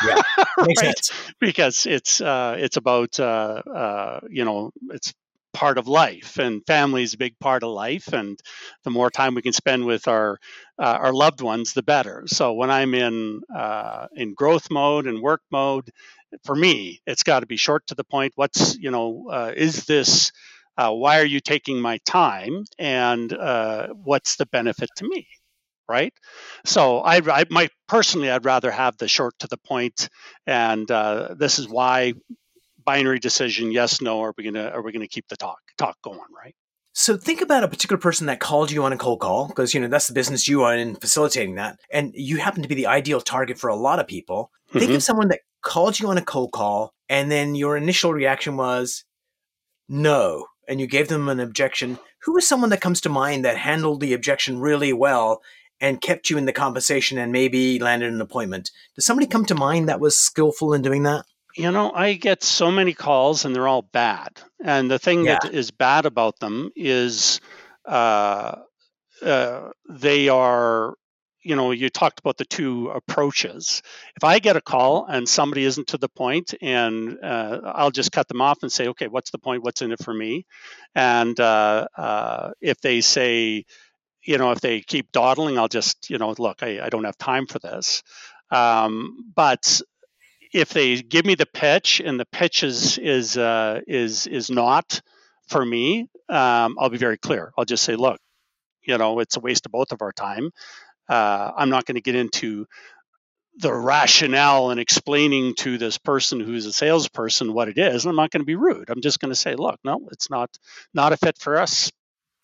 yeah, 0.00 0.22
makes 0.60 0.82
right? 0.82 0.94
sense. 0.96 1.10
Because 1.40 1.86
it's 1.86 2.20
uh, 2.20 2.56
it's 2.58 2.76
about 2.76 3.18
uh, 3.20 3.62
uh, 3.66 4.20
you 4.28 4.44
know 4.44 4.72
it's 4.90 5.12
part 5.52 5.78
of 5.78 5.88
life, 5.88 6.38
and 6.38 6.64
family 6.66 7.02
is 7.02 7.14
a 7.14 7.18
big 7.18 7.38
part 7.38 7.62
of 7.62 7.70
life, 7.70 8.12
and 8.12 8.38
the 8.84 8.90
more 8.90 9.10
time 9.10 9.34
we 9.34 9.42
can 9.42 9.52
spend 9.52 9.84
with 9.84 10.08
our 10.08 10.38
uh, 10.78 10.98
our 11.00 11.12
loved 11.12 11.40
ones, 11.40 11.72
the 11.72 11.82
better. 11.82 12.24
So 12.26 12.54
when 12.54 12.70
I'm 12.70 12.94
in 12.94 13.42
uh, 13.54 14.06
in 14.14 14.34
growth 14.34 14.70
mode 14.70 15.06
and 15.06 15.20
work 15.22 15.42
mode, 15.50 15.90
for 16.44 16.54
me, 16.54 17.00
it's 17.06 17.22
got 17.22 17.40
to 17.40 17.46
be 17.46 17.56
short 17.56 17.86
to 17.88 17.94
the 17.94 18.04
point. 18.04 18.32
What's 18.36 18.76
you 18.76 18.90
know 18.90 19.28
uh, 19.30 19.52
is 19.56 19.84
this? 19.86 20.32
why 20.78 21.20
are 21.20 21.24
you 21.26 21.40
taking 21.40 21.80
my 21.80 21.98
time, 22.04 22.64
and 22.78 23.32
what's 24.04 24.36
the 24.36 24.46
benefit 24.46 24.90
to 24.96 25.08
me? 25.08 25.26
Right? 25.88 26.12
So 26.64 27.00
I, 27.00 27.20
I 27.26 27.44
might 27.50 27.70
personally, 27.88 28.30
I'd 28.30 28.44
rather 28.44 28.70
have 28.70 28.96
the 28.98 29.08
short 29.08 29.34
to 29.40 29.46
the 29.46 29.58
point, 29.58 30.08
and 30.46 30.90
uh, 30.90 31.34
this 31.38 31.58
is 31.58 31.68
why 31.68 32.14
binary 32.84 33.18
decision: 33.18 33.72
yes, 33.72 34.00
no. 34.00 34.20
Are 34.22 34.34
we 34.36 34.44
gonna 34.44 34.68
are 34.68 34.82
we 34.82 34.92
gonna 34.92 35.08
keep 35.08 35.28
the 35.28 35.36
talk 35.36 35.58
talk 35.78 35.96
going, 36.02 36.20
right? 36.36 36.54
So 36.98 37.18
think 37.18 37.42
about 37.42 37.62
a 37.62 37.68
particular 37.68 38.00
person 38.00 38.26
that 38.28 38.40
called 38.40 38.70
you 38.70 38.82
on 38.84 38.92
a 38.94 38.96
cold 38.96 39.20
call 39.20 39.48
because 39.48 39.74
you 39.74 39.80
know 39.80 39.88
that's 39.88 40.06
the 40.06 40.14
business 40.14 40.48
you 40.48 40.62
are 40.62 40.74
in 40.74 40.96
facilitating 40.96 41.56
that, 41.56 41.78
and 41.90 42.12
you 42.14 42.38
happen 42.38 42.62
to 42.62 42.68
be 42.68 42.74
the 42.74 42.86
ideal 42.86 43.20
target 43.20 43.58
for 43.58 43.68
a 43.68 43.76
lot 43.76 43.98
of 43.98 44.06
people. 44.06 44.50
Mm-hmm. 44.70 44.78
Think 44.78 44.92
of 44.92 45.02
someone 45.02 45.28
that 45.28 45.40
called 45.62 46.00
you 46.00 46.08
on 46.08 46.16
a 46.16 46.22
cold 46.22 46.52
call, 46.52 46.94
and 47.08 47.30
then 47.30 47.54
your 47.54 47.76
initial 47.76 48.12
reaction 48.12 48.56
was 48.56 49.04
no, 49.88 50.46
and 50.68 50.80
you 50.80 50.86
gave 50.86 51.08
them 51.08 51.28
an 51.28 51.38
objection. 51.38 51.98
Who 52.22 52.36
is 52.38 52.48
someone 52.48 52.70
that 52.70 52.80
comes 52.80 53.00
to 53.02 53.08
mind 53.08 53.44
that 53.44 53.58
handled 53.58 54.00
the 54.00 54.14
objection 54.14 54.58
really 54.58 54.92
well 54.92 55.42
and 55.80 56.00
kept 56.00 56.30
you 56.30 56.38
in 56.38 56.46
the 56.46 56.52
conversation 56.52 57.18
and 57.18 57.32
maybe 57.32 57.78
landed 57.78 58.12
an 58.12 58.20
appointment. 58.20 58.70
Does 58.94 59.04
somebody 59.04 59.26
come 59.26 59.44
to 59.46 59.54
mind 59.54 59.88
that 59.88 60.00
was 60.00 60.16
skillful 60.16 60.72
in 60.72 60.82
doing 60.82 61.02
that? 61.04 61.24
You 61.56 61.70
know, 61.70 61.90
I 61.90 62.14
get 62.14 62.42
so 62.42 62.70
many 62.70 62.92
calls 62.92 63.44
and 63.44 63.54
they're 63.54 63.68
all 63.68 63.82
bad. 63.82 64.40
And 64.62 64.90
the 64.90 64.98
thing 64.98 65.24
yeah. 65.24 65.38
that 65.42 65.54
is 65.54 65.70
bad 65.70 66.04
about 66.04 66.38
them 66.38 66.70
is 66.76 67.40
uh, 67.86 68.56
uh, 69.22 69.70
they 69.88 70.28
are, 70.28 70.94
you 71.42 71.56
know, 71.56 71.70
you 71.70 71.88
talked 71.88 72.18
about 72.18 72.36
the 72.36 72.44
two 72.44 72.88
approaches. 72.88 73.82
If 74.16 74.24
I 74.24 74.38
get 74.38 74.56
a 74.56 74.60
call 74.60 75.06
and 75.06 75.26
somebody 75.26 75.64
isn't 75.64 75.88
to 75.88 75.98
the 75.98 76.08
point, 76.08 76.54
and 76.60 77.16
uh, 77.22 77.60
I'll 77.64 77.90
just 77.90 78.12
cut 78.12 78.28
them 78.28 78.42
off 78.42 78.58
and 78.62 78.70
say, 78.70 78.88
okay, 78.88 79.08
what's 79.08 79.30
the 79.30 79.38
point? 79.38 79.62
What's 79.62 79.80
in 79.80 79.92
it 79.92 80.02
for 80.02 80.12
me? 80.12 80.44
And 80.94 81.38
uh, 81.40 81.86
uh, 81.96 82.50
if 82.60 82.80
they 82.80 83.00
say, 83.00 83.64
you 84.26 84.38
know, 84.38 84.50
if 84.50 84.60
they 84.60 84.80
keep 84.80 85.12
dawdling, 85.12 85.58
I'll 85.58 85.68
just, 85.68 86.10
you 86.10 86.18
know, 86.18 86.34
look, 86.36 86.62
I, 86.62 86.80
I 86.84 86.88
don't 86.88 87.04
have 87.04 87.16
time 87.16 87.46
for 87.46 87.58
this. 87.58 88.02
Um, 88.50 89.32
but 89.34 89.80
if 90.52 90.70
they 90.70 91.00
give 91.02 91.24
me 91.24 91.34
the 91.34 91.46
pitch 91.46 92.00
and 92.04 92.18
the 92.18 92.26
pitch 92.26 92.62
is 92.62 92.98
is 92.98 93.36
uh, 93.36 93.80
is 93.86 94.26
is 94.26 94.50
not 94.50 95.00
for 95.48 95.64
me, 95.64 96.08
um, 96.28 96.76
I'll 96.78 96.90
be 96.90 96.98
very 96.98 97.18
clear. 97.18 97.52
I'll 97.56 97.64
just 97.64 97.84
say, 97.84 97.96
look, 97.96 98.18
you 98.82 98.98
know, 98.98 99.20
it's 99.20 99.36
a 99.36 99.40
waste 99.40 99.66
of 99.66 99.72
both 99.72 99.92
of 99.92 100.02
our 100.02 100.12
time. 100.12 100.50
Uh, 101.08 101.52
I'm 101.56 101.70
not 101.70 101.86
going 101.86 101.94
to 101.94 102.00
get 102.00 102.16
into 102.16 102.66
the 103.58 103.72
rationale 103.72 104.70
and 104.70 104.80
explaining 104.80 105.54
to 105.54 105.78
this 105.78 105.98
person 105.98 106.40
who's 106.40 106.66
a 106.66 106.72
salesperson 106.72 107.54
what 107.54 107.68
it 107.68 107.78
is. 107.78 108.04
And 108.04 108.10
I'm 108.10 108.16
not 108.16 108.30
going 108.30 108.42
to 108.42 108.46
be 108.46 108.56
rude. 108.56 108.90
I'm 108.90 109.00
just 109.00 109.20
going 109.20 109.30
to 109.30 109.36
say, 109.36 109.54
look, 109.54 109.78
no, 109.84 110.08
it's 110.10 110.30
not 110.30 110.50
not 110.92 111.12
a 111.12 111.16
fit 111.16 111.38
for 111.38 111.58
us. 111.58 111.90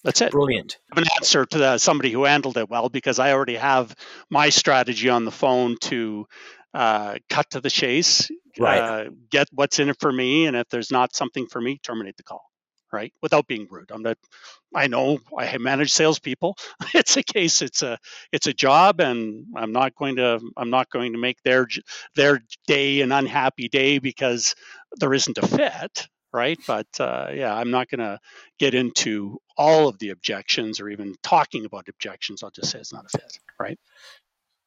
That's 0.05 0.21
it. 0.21 0.33
Brilliant. 0.33 0.79
I 0.91 0.97
have 0.97 1.05
an 1.05 1.11
answer 1.17 1.47
to 1.47 1.59
the, 1.59 1.79
somebody 1.79 2.11
who 2.11 2.25
handled 2.25 2.57
it 2.57 2.69
well 2.69 2.89
because 2.89 3.19
I 3.19 3.33
already 3.33 3.57
have 3.57 3.95
my 4.31 4.49
strategy 4.49 5.09
on 5.09 5.25
the 5.25 5.31
phone 5.31 5.77
to 5.83 6.27
uh, 6.75 7.17
cut 7.29 7.51
to 7.51 7.61
the 7.61 7.71
chase, 7.71 8.31
right. 8.59 8.79
uh, 8.79 9.11
get 9.31 9.49
what's 9.53 9.79
in 9.79 9.91
it 9.91 9.97
for 10.01 10.11
me, 10.11 10.47
and 10.47 10.57
if 10.57 10.69
there's 10.71 10.91
not 10.91 11.15
something 11.15 11.47
for 11.47 11.61
me, 11.61 11.79
terminate 11.83 12.17
the 12.17 12.23
call. 12.23 12.43
Right, 12.93 13.11
without 13.23 13.47
being 13.47 13.69
rude. 13.71 13.91
I'm 13.91 14.03
not. 14.03 14.19
I 14.75 14.87
know 14.87 15.19
I 15.39 15.57
manage 15.57 15.93
salespeople. 15.93 16.59
It's 16.95 17.17
a 17.17 17.23
case. 17.23 17.63
It's 17.63 17.81
a. 17.81 17.97
It's 18.33 18.47
a 18.47 18.53
job, 18.53 19.01
and 19.01 19.47
I'm 19.57 19.73
not 19.73 19.95
going 19.95 20.17
to. 20.17 20.39
I'm 20.59 20.69
not 20.69 20.91
going 20.91 21.15
to 21.15 21.19
make 21.19 21.43
their 21.43 21.67
their 22.17 22.43
day 22.67 23.01
an 23.01 23.11
unhappy 23.11 23.71
day 23.71 23.99
because 23.99 24.55
there 24.99 25.15
isn't 25.15 25.39
a 25.39 25.47
fit 25.47 26.07
right? 26.33 26.59
But 26.67 26.89
uh, 26.99 27.29
yeah, 27.33 27.55
I'm 27.55 27.71
not 27.71 27.91
going 27.91 28.01
to 28.01 28.19
get 28.59 28.75
into 28.75 29.39
all 29.57 29.89
of 29.89 29.99
the 29.99 30.11
objections 30.11 30.81
or 30.81 30.89
even 30.89 31.15
talking 31.23 31.65
about 31.65 31.89
objections. 31.89 32.43
I'll 32.43 32.51
just 32.51 32.71
say 32.71 32.79
it's 32.79 32.93
not 32.93 33.07
a 33.07 33.19
fit, 33.19 33.39
right? 33.61 33.79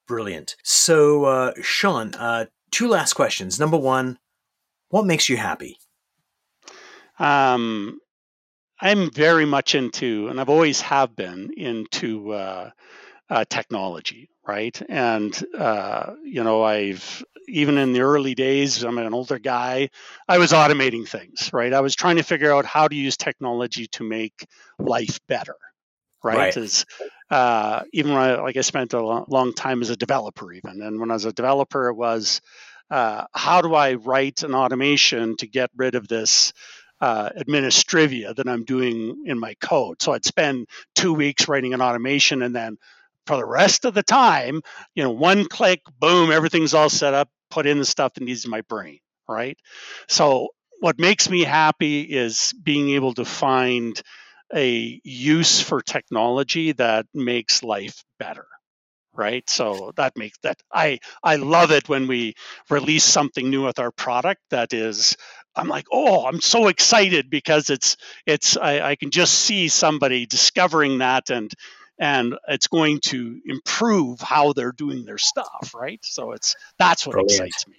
Brilliant. 0.08 0.56
So, 0.64 1.26
uh, 1.26 1.54
Sean, 1.62 2.14
uh, 2.16 2.46
two 2.72 2.88
last 2.88 3.14
questions. 3.14 3.60
Number 3.60 3.78
one, 3.78 4.20
what 4.90 5.06
makes 5.06 5.30
you 5.30 5.38
happy? 5.38 5.78
Um, 7.18 8.00
I'm 8.80 9.10
very 9.10 9.46
much 9.46 9.74
into, 9.74 10.28
and 10.28 10.40
I've 10.40 10.50
always 10.50 10.82
have 10.82 11.16
been 11.16 11.52
into 11.58 12.34
uh, 13.30 13.46
technology, 13.50 14.30
right? 14.48 14.80
And 14.90 15.34
uh, 15.58 16.14
you 16.24 16.44
know, 16.44 16.64
I've 16.64 17.24
even 17.48 17.78
in 17.78 17.94
the 17.94 18.02
early 18.02 18.36
days, 18.36 18.84
I'm 18.84 18.98
an 18.98 19.14
older 19.14 19.40
guy. 19.40 19.90
I 20.28 20.38
was 20.38 20.52
automating 20.52 21.08
things, 21.08 21.52
right? 21.54 21.74
I 21.74 21.82
was 21.82 21.96
trying 21.96 22.18
to 22.18 22.24
figure 22.24 22.54
out 22.54 22.66
how 22.66 22.88
to 22.88 22.96
use 22.96 23.18
technology 23.18 23.88
to 23.94 24.04
make 24.04 24.48
life 24.80 25.20
better, 25.28 25.56
right? 26.24 26.38
right. 26.38 26.58
As, 26.58 26.86
uh, 27.30 27.84
even 27.94 28.14
when 28.14 28.22
I, 28.22 28.42
like 28.42 28.58
I 28.58 28.62
spent 28.62 28.94
a 28.94 29.02
long, 29.04 29.26
long, 29.28 29.54
time 29.54 29.82
as 29.82 29.90
a 29.90 29.96
developer, 29.96 30.52
even, 30.54 30.82
and 30.82 31.00
when 31.00 31.12
I 31.12 31.14
was 31.14 31.26
a 31.26 31.34
developer, 31.34 31.90
it 31.90 31.96
was 31.96 32.42
uh, 32.90 33.26
how 33.34 33.62
do 33.62 33.74
I 33.74 33.96
write 33.96 34.44
an 34.44 34.54
automation 34.54 35.38
to 35.38 35.48
get 35.48 35.70
rid 35.76 35.96
of 35.96 36.08
this 36.08 36.54
uh, 37.02 37.30
administrivia 37.38 38.36
that 38.36 38.48
I'm 38.48 38.64
doing 38.64 39.24
in 39.26 39.40
my 39.40 39.56
code. 39.56 40.02
So 40.02 40.14
I'd 40.14 40.26
spend 40.26 40.68
two 40.94 41.14
weeks 41.14 41.48
writing 41.48 41.74
an 41.74 41.82
automation, 41.82 42.42
and 42.42 42.56
then 42.56 42.78
for 43.26 43.38
the 43.38 43.46
rest 43.46 43.86
of 43.86 43.94
the 43.94 44.04
time, 44.04 44.62
you 44.96 45.04
know, 45.04 45.12
one 45.12 45.46
click, 45.48 45.82
boom, 46.00 46.32
everything's 46.32 46.74
all 46.74 46.90
set 46.90 47.14
up. 47.14 47.30
Put 47.52 47.68
in 47.68 47.80
the 47.80 47.86
stuff 47.86 48.14
that 48.16 48.24
needs 48.24 48.48
my 48.48 48.62
brain, 48.62 49.00
right? 49.30 49.58
So 50.10 50.50
what 50.82 51.00
makes 51.00 51.30
me 51.30 51.44
happy 51.44 52.02
is 52.02 52.54
being 52.64 52.92
able 52.92 53.14
to 53.16 53.26
find 53.26 54.02
a 54.56 55.02
use 55.04 55.62
for 55.62 55.82
technology 55.82 56.74
that 56.74 57.06
makes 57.14 57.64
life 57.64 58.04
better 58.20 58.48
right 59.14 59.50
so 59.50 59.92
that 59.98 60.18
makes 60.18 60.38
that 60.44 60.58
i 60.74 61.00
i 61.24 61.36
love 61.38 61.72
it 61.72 61.90
when 61.90 62.08
we 62.08 62.36
release 62.70 63.04
something 63.04 63.50
new 63.50 63.66
with 63.66 63.80
our 63.80 63.92
product 63.92 64.42
that 64.52 64.74
is 64.74 65.18
i'm 65.56 65.68
like 65.68 65.86
oh 65.92 66.26
i'm 66.28 66.42
so 66.42 66.68
excited 66.68 67.30
because 67.30 67.70
it's 67.70 67.98
it's 68.26 68.58
i, 68.58 68.82
I 68.92 68.96
can 68.96 69.12
just 69.12 69.34
see 69.34 69.68
somebody 69.68 70.28
discovering 70.28 71.00
that 71.00 71.30
and 71.32 71.52
and 72.00 72.36
it's 72.48 72.68
going 72.68 73.00
to 73.00 73.40
improve 73.46 74.20
how 74.20 74.54
they're 74.54 74.72
doing 74.72 75.06
their 75.06 75.18
stuff 75.18 75.74
right 75.76 76.00
so 76.04 76.32
it's 76.32 76.56
that's 76.78 77.06
what 77.06 77.14
Brilliant. 77.14 77.48
excites 77.48 77.68
me 77.68 77.78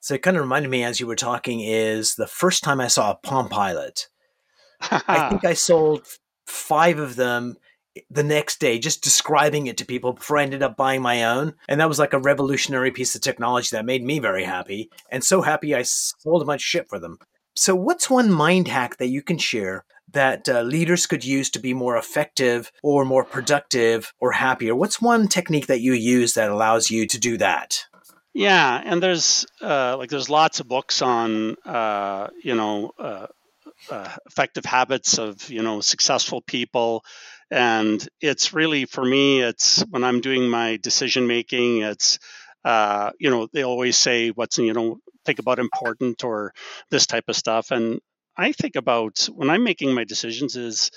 so 0.00 0.14
it 0.14 0.22
kind 0.22 0.36
of 0.36 0.42
reminded 0.42 0.70
me 0.70 0.84
as 0.84 1.00
you 1.00 1.06
were 1.06 1.16
talking 1.16 1.60
is 1.60 2.14
the 2.14 2.26
first 2.26 2.62
time 2.62 2.80
i 2.80 2.88
saw 2.88 3.12
a 3.12 3.16
palm 3.16 3.48
pilot 3.48 4.08
i 4.80 5.28
think 5.28 5.44
i 5.44 5.54
sold 5.54 6.06
five 6.46 6.98
of 6.98 7.16
them 7.16 7.56
the 8.10 8.22
next 8.22 8.60
day 8.60 8.78
just 8.78 9.02
describing 9.02 9.66
it 9.66 9.78
to 9.78 9.84
people 9.84 10.12
before 10.12 10.38
I 10.38 10.42
ended 10.42 10.62
up 10.62 10.76
buying 10.76 11.02
my 11.02 11.24
own. 11.24 11.54
And 11.68 11.80
that 11.80 11.88
was 11.88 11.98
like 11.98 12.12
a 12.12 12.18
revolutionary 12.18 12.90
piece 12.90 13.14
of 13.14 13.22
technology 13.22 13.68
that 13.72 13.84
made 13.84 14.04
me 14.04 14.18
very 14.18 14.44
happy. 14.44 14.90
And 15.10 15.24
so 15.24 15.42
happy 15.42 15.74
I 15.74 15.82
sold 15.82 16.42
a 16.42 16.44
bunch 16.44 16.62
of 16.62 16.66
shit 16.66 16.88
for 16.88 16.98
them. 16.98 17.18
So, 17.54 17.74
what's 17.74 18.10
one 18.10 18.30
mind 18.30 18.68
hack 18.68 18.98
that 18.98 19.08
you 19.08 19.22
can 19.22 19.38
share 19.38 19.84
that 20.12 20.48
uh, 20.48 20.62
leaders 20.62 21.06
could 21.06 21.24
use 21.24 21.50
to 21.50 21.58
be 21.58 21.74
more 21.74 21.96
effective 21.96 22.70
or 22.82 23.04
more 23.04 23.24
productive 23.24 24.12
or 24.20 24.32
happier? 24.32 24.74
What's 24.74 25.00
one 25.00 25.28
technique 25.28 25.66
that 25.66 25.80
you 25.80 25.92
use 25.92 26.34
that 26.34 26.50
allows 26.50 26.90
you 26.90 27.06
to 27.06 27.18
do 27.18 27.36
that? 27.38 27.84
Yeah, 28.34 28.82
and 28.84 29.02
there's 29.02 29.46
uh, 29.62 29.96
like 29.96 30.10
there's 30.10 30.28
lots 30.28 30.60
of 30.60 30.68
books 30.68 31.00
on 31.02 31.56
uh, 31.64 32.28
you 32.42 32.54
know 32.54 32.92
uh, 32.98 33.26
uh, 33.90 34.16
effective 34.26 34.64
habits 34.64 35.18
of 35.18 35.48
you 35.50 35.62
know 35.62 35.80
successful 35.80 36.42
people 36.42 37.04
and 37.50 38.06
it's 38.20 38.52
really 38.52 38.86
for 38.86 39.04
me 39.04 39.40
it's 39.40 39.82
when 39.90 40.02
i'm 40.02 40.20
doing 40.20 40.48
my 40.48 40.78
decision 40.78 41.26
making 41.26 41.78
it's 41.78 42.18
uh, 42.64 43.10
you 43.20 43.30
know 43.30 43.46
they 43.52 43.62
always 43.62 43.96
say 43.96 44.30
what's 44.30 44.58
you 44.58 44.72
know 44.72 44.98
think 45.24 45.38
about 45.38 45.58
important 45.58 46.24
or 46.24 46.52
this 46.90 47.06
type 47.06 47.24
of 47.28 47.36
stuff 47.36 47.70
and 47.70 48.00
i 48.36 48.52
think 48.52 48.76
about 48.76 49.28
when 49.34 49.50
i'm 49.50 49.64
making 49.64 49.94
my 49.94 50.04
decisions 50.04 50.56
is 50.56 50.90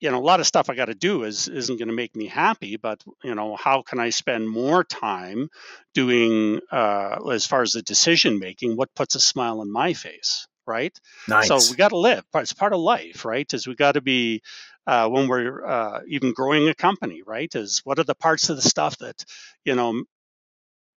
you 0.00 0.10
know 0.10 0.18
a 0.18 0.20
lot 0.20 0.40
of 0.40 0.46
stuff 0.46 0.68
i 0.70 0.74
got 0.74 0.86
to 0.86 0.94
do 0.94 1.24
is 1.24 1.48
isn't 1.48 1.78
going 1.78 1.88
to 1.88 1.94
make 1.94 2.14
me 2.14 2.26
happy 2.26 2.76
but 2.76 3.02
you 3.24 3.34
know 3.34 3.56
how 3.56 3.82
can 3.82 3.98
i 3.98 4.10
spend 4.10 4.48
more 4.48 4.84
time 4.84 5.48
doing 5.94 6.60
uh, 6.70 7.18
as 7.30 7.46
far 7.46 7.62
as 7.62 7.72
the 7.72 7.82
decision 7.82 8.38
making 8.38 8.76
what 8.76 8.94
puts 8.94 9.14
a 9.14 9.20
smile 9.20 9.60
on 9.60 9.70
my 9.72 9.92
face 9.92 10.46
right 10.66 10.98
nice. 11.28 11.48
so 11.48 11.58
we 11.70 11.76
got 11.76 11.90
to 11.90 11.98
live 11.98 12.24
it's 12.34 12.52
part 12.52 12.72
of 12.72 12.80
life 12.80 13.24
right 13.24 13.52
is 13.54 13.66
we 13.66 13.74
got 13.74 13.92
to 13.92 14.00
be 14.00 14.42
uh, 14.86 15.08
when 15.08 15.28
we're 15.28 15.66
uh, 15.66 16.00
even 16.06 16.32
growing 16.32 16.68
a 16.68 16.74
company, 16.74 17.22
right? 17.26 17.52
Is 17.54 17.80
what 17.84 17.98
are 17.98 18.04
the 18.04 18.14
parts 18.14 18.50
of 18.50 18.56
the 18.56 18.62
stuff 18.62 18.98
that, 18.98 19.24
you 19.64 19.74
know, 19.74 20.04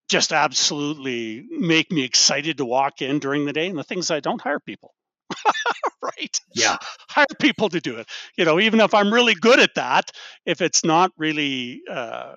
just 0.08 0.32
absolutely 0.32 1.46
make 1.50 1.90
me 1.90 2.04
excited 2.04 2.58
to 2.58 2.64
walk 2.64 3.02
in 3.02 3.18
during 3.18 3.44
the 3.44 3.52
day 3.52 3.68
and 3.68 3.78
the 3.78 3.84
things 3.84 4.10
I 4.10 4.20
don't 4.20 4.40
hire 4.40 4.60
people. 4.60 4.94
right? 6.02 6.40
Yeah. 6.54 6.76
Hire 7.08 7.26
people 7.40 7.68
to 7.70 7.80
do 7.80 7.96
it. 7.96 8.08
You 8.36 8.44
know, 8.44 8.60
even 8.60 8.80
if 8.80 8.94
I'm 8.94 9.12
really 9.12 9.34
good 9.34 9.60
at 9.60 9.74
that, 9.74 10.10
if 10.46 10.60
it's 10.60 10.84
not 10.84 11.12
really 11.16 11.82
uh 11.90 12.34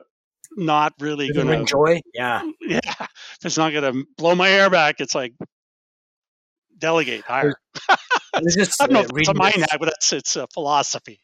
not 0.58 0.93
really 0.99 1.32
going 1.32 1.47
to 1.47 1.54
enjoy, 1.54 2.01
yeah. 2.13 2.41
Yeah. 2.62 2.80
If 2.99 3.45
it's 3.45 3.58
not 3.58 3.71
going 3.71 3.93
to 3.93 4.06
blow 4.17 4.36
my 4.36 4.49
air 4.49 4.69
back, 4.69 4.99
it's 4.99 5.15
like 5.15 5.34
delegate, 6.77 7.21
hire. 7.21 7.54
Just, 8.54 8.82
I 8.82 8.88
don't 8.88 8.93
know 8.93 9.01
if 9.01 9.10
it's 9.15 9.30
a 9.30 9.34
mind 9.34 9.56
hack, 9.56 9.77
but 9.80 9.89
it's, 9.89 10.12
it's 10.12 10.36
a 10.36 10.47
philosophy. 10.54 11.21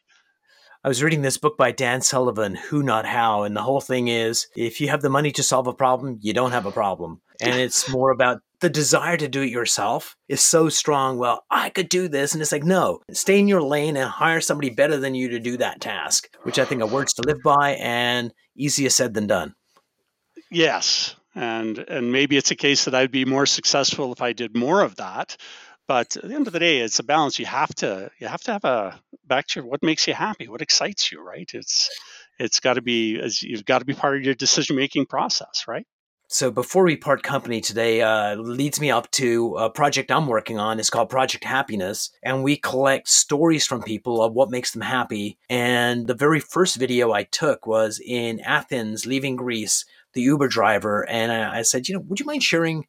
I 0.84 0.88
was 0.88 1.02
reading 1.02 1.22
this 1.22 1.36
book 1.38 1.58
by 1.58 1.72
Dan 1.72 2.00
Sullivan, 2.00 2.54
Who 2.54 2.82
Not 2.82 3.04
How, 3.04 3.42
and 3.42 3.56
the 3.56 3.62
whole 3.62 3.80
thing 3.80 4.08
is 4.08 4.46
if 4.56 4.80
you 4.80 4.88
have 4.88 5.02
the 5.02 5.10
money 5.10 5.32
to 5.32 5.42
solve 5.42 5.66
a 5.66 5.74
problem, 5.74 6.18
you 6.22 6.32
don't 6.32 6.52
have 6.52 6.66
a 6.66 6.70
problem. 6.70 7.20
And 7.40 7.56
it's 7.56 7.88
more 7.90 8.10
about 8.10 8.40
the 8.60 8.70
desire 8.70 9.16
to 9.16 9.28
do 9.28 9.42
it 9.42 9.50
yourself 9.50 10.16
is 10.28 10.40
so 10.40 10.68
strong. 10.68 11.18
Well, 11.18 11.44
I 11.50 11.70
could 11.70 11.88
do 11.88 12.08
this. 12.08 12.32
And 12.32 12.42
it's 12.42 12.52
like, 12.52 12.64
no, 12.64 13.00
stay 13.12 13.38
in 13.38 13.48
your 13.48 13.62
lane 13.62 13.96
and 13.96 14.08
hire 14.08 14.40
somebody 14.40 14.70
better 14.70 14.96
than 14.96 15.14
you 15.14 15.28
to 15.30 15.38
do 15.38 15.56
that 15.58 15.80
task, 15.80 16.28
which 16.42 16.58
I 16.58 16.64
think 16.64 16.82
are 16.82 16.88
words 16.88 17.14
to 17.14 17.22
live 17.26 17.38
by 17.44 17.72
and 17.74 18.32
easier 18.56 18.90
said 18.90 19.14
than 19.14 19.26
done. 19.26 19.54
Yes. 20.50 21.14
And, 21.34 21.78
and 21.78 22.10
maybe 22.10 22.36
it's 22.36 22.50
a 22.50 22.56
case 22.56 22.86
that 22.86 22.94
I'd 22.94 23.12
be 23.12 23.24
more 23.24 23.46
successful 23.46 24.12
if 24.12 24.20
I 24.20 24.32
did 24.32 24.56
more 24.56 24.82
of 24.82 24.96
that 24.96 25.36
but 25.88 26.16
at 26.18 26.28
the 26.28 26.34
end 26.34 26.46
of 26.46 26.52
the 26.52 26.60
day 26.60 26.78
it's 26.78 27.00
a 27.00 27.02
balance 27.02 27.38
you 27.38 27.46
have 27.46 27.74
to 27.74 28.10
you 28.20 28.28
have 28.28 28.42
to 28.42 28.52
have 28.52 28.64
a 28.64 29.00
back 29.26 29.46
to 29.48 29.62
what 29.62 29.82
makes 29.82 30.06
you 30.06 30.14
happy 30.14 30.46
what 30.46 30.62
excites 30.62 31.10
you 31.10 31.20
right 31.20 31.50
it's 31.54 31.90
it's 32.38 32.60
got 32.60 32.74
to 32.74 32.82
be 32.82 33.18
as 33.18 33.42
you've 33.42 33.64
got 33.64 33.80
to 33.80 33.84
be 33.84 33.94
part 33.94 34.16
of 34.16 34.22
your 34.22 34.34
decision 34.34 34.76
making 34.76 35.06
process 35.06 35.64
right 35.66 35.86
so 36.28 36.50
before 36.50 36.84
we 36.84 36.94
part 36.94 37.22
company 37.22 37.60
today 37.60 38.02
uh, 38.02 38.34
leads 38.36 38.80
me 38.80 38.90
up 38.90 39.10
to 39.10 39.54
a 39.56 39.70
project 39.70 40.10
i'm 40.10 40.26
working 40.26 40.58
on 40.58 40.78
it's 40.78 40.90
called 40.90 41.08
project 41.08 41.42
happiness 41.44 42.10
and 42.22 42.42
we 42.42 42.56
collect 42.56 43.08
stories 43.08 43.66
from 43.66 43.82
people 43.82 44.22
of 44.22 44.34
what 44.34 44.50
makes 44.50 44.72
them 44.72 44.82
happy 44.82 45.38
and 45.48 46.06
the 46.06 46.14
very 46.14 46.40
first 46.40 46.76
video 46.76 47.12
i 47.12 47.22
took 47.24 47.66
was 47.66 48.00
in 48.04 48.40
athens 48.40 49.06
leaving 49.06 49.36
greece 49.36 49.84
the 50.12 50.22
uber 50.22 50.48
driver 50.48 51.08
and 51.08 51.32
I, 51.32 51.58
I 51.58 51.62
said 51.62 51.88
you 51.88 51.94
know 51.94 52.04
would 52.08 52.20
you 52.20 52.26
mind 52.26 52.42
sharing 52.42 52.86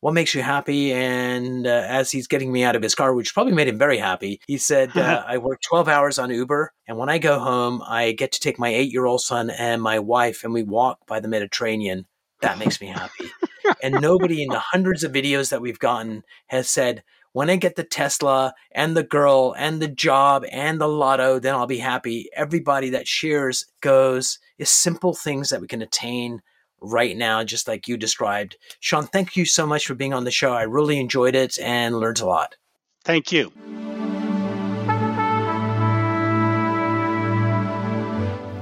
what 0.00 0.14
makes 0.14 0.34
you 0.34 0.42
happy? 0.42 0.92
And 0.92 1.66
uh, 1.66 1.84
as 1.88 2.10
he's 2.10 2.26
getting 2.26 2.52
me 2.52 2.62
out 2.62 2.76
of 2.76 2.82
his 2.82 2.94
car, 2.94 3.14
which 3.14 3.34
probably 3.34 3.54
made 3.54 3.66
him 3.66 3.78
very 3.78 3.98
happy, 3.98 4.40
he 4.46 4.58
said, 4.58 4.90
uh, 4.96 5.24
I 5.26 5.38
work 5.38 5.60
12 5.62 5.88
hours 5.88 6.18
on 6.18 6.30
Uber. 6.30 6.72
And 6.86 6.96
when 6.96 7.08
I 7.08 7.18
go 7.18 7.38
home, 7.38 7.82
I 7.84 8.12
get 8.12 8.32
to 8.32 8.40
take 8.40 8.58
my 8.58 8.68
eight 8.68 8.92
year 8.92 9.06
old 9.06 9.22
son 9.22 9.50
and 9.50 9.82
my 9.82 9.98
wife 9.98 10.44
and 10.44 10.52
we 10.52 10.62
walk 10.62 11.06
by 11.06 11.18
the 11.18 11.28
Mediterranean. 11.28 12.06
That 12.40 12.58
makes 12.58 12.80
me 12.80 12.88
happy. 12.88 13.30
and 13.82 14.00
nobody 14.00 14.42
in 14.42 14.48
the 14.48 14.58
hundreds 14.58 15.04
of 15.04 15.12
videos 15.12 15.50
that 15.50 15.60
we've 15.60 15.78
gotten 15.78 16.22
has 16.46 16.68
said, 16.68 17.02
when 17.32 17.50
I 17.50 17.56
get 17.56 17.76
the 17.76 17.84
Tesla 17.84 18.54
and 18.72 18.96
the 18.96 19.02
girl 19.02 19.54
and 19.58 19.80
the 19.80 19.88
job 19.88 20.44
and 20.50 20.80
the 20.80 20.88
lotto, 20.88 21.38
then 21.38 21.54
I'll 21.54 21.66
be 21.66 21.78
happy. 21.78 22.30
Everybody 22.34 22.88
that 22.90 23.06
shares 23.06 23.66
goes 23.82 24.38
is 24.56 24.70
simple 24.70 25.14
things 25.14 25.50
that 25.50 25.60
we 25.60 25.66
can 25.66 25.82
attain 25.82 26.40
right 26.80 27.14
now, 27.14 27.44
just 27.44 27.68
like 27.68 27.88
you 27.88 27.98
described. 27.98 28.56
Sean, 28.80 29.06
thank 29.06 29.36
you 29.36 29.44
so 29.44 29.66
much 29.66 29.86
for 29.86 29.94
being 29.94 30.14
on 30.14 30.24
the 30.24 30.30
show. 30.30 30.52
I 30.52 30.62
really 30.62 30.98
enjoyed 30.98 31.34
it 31.34 31.58
and 31.58 31.98
learned 31.98 32.20
a 32.20 32.26
lot. 32.26 32.56
Thank 33.04 33.32
you. 33.32 33.52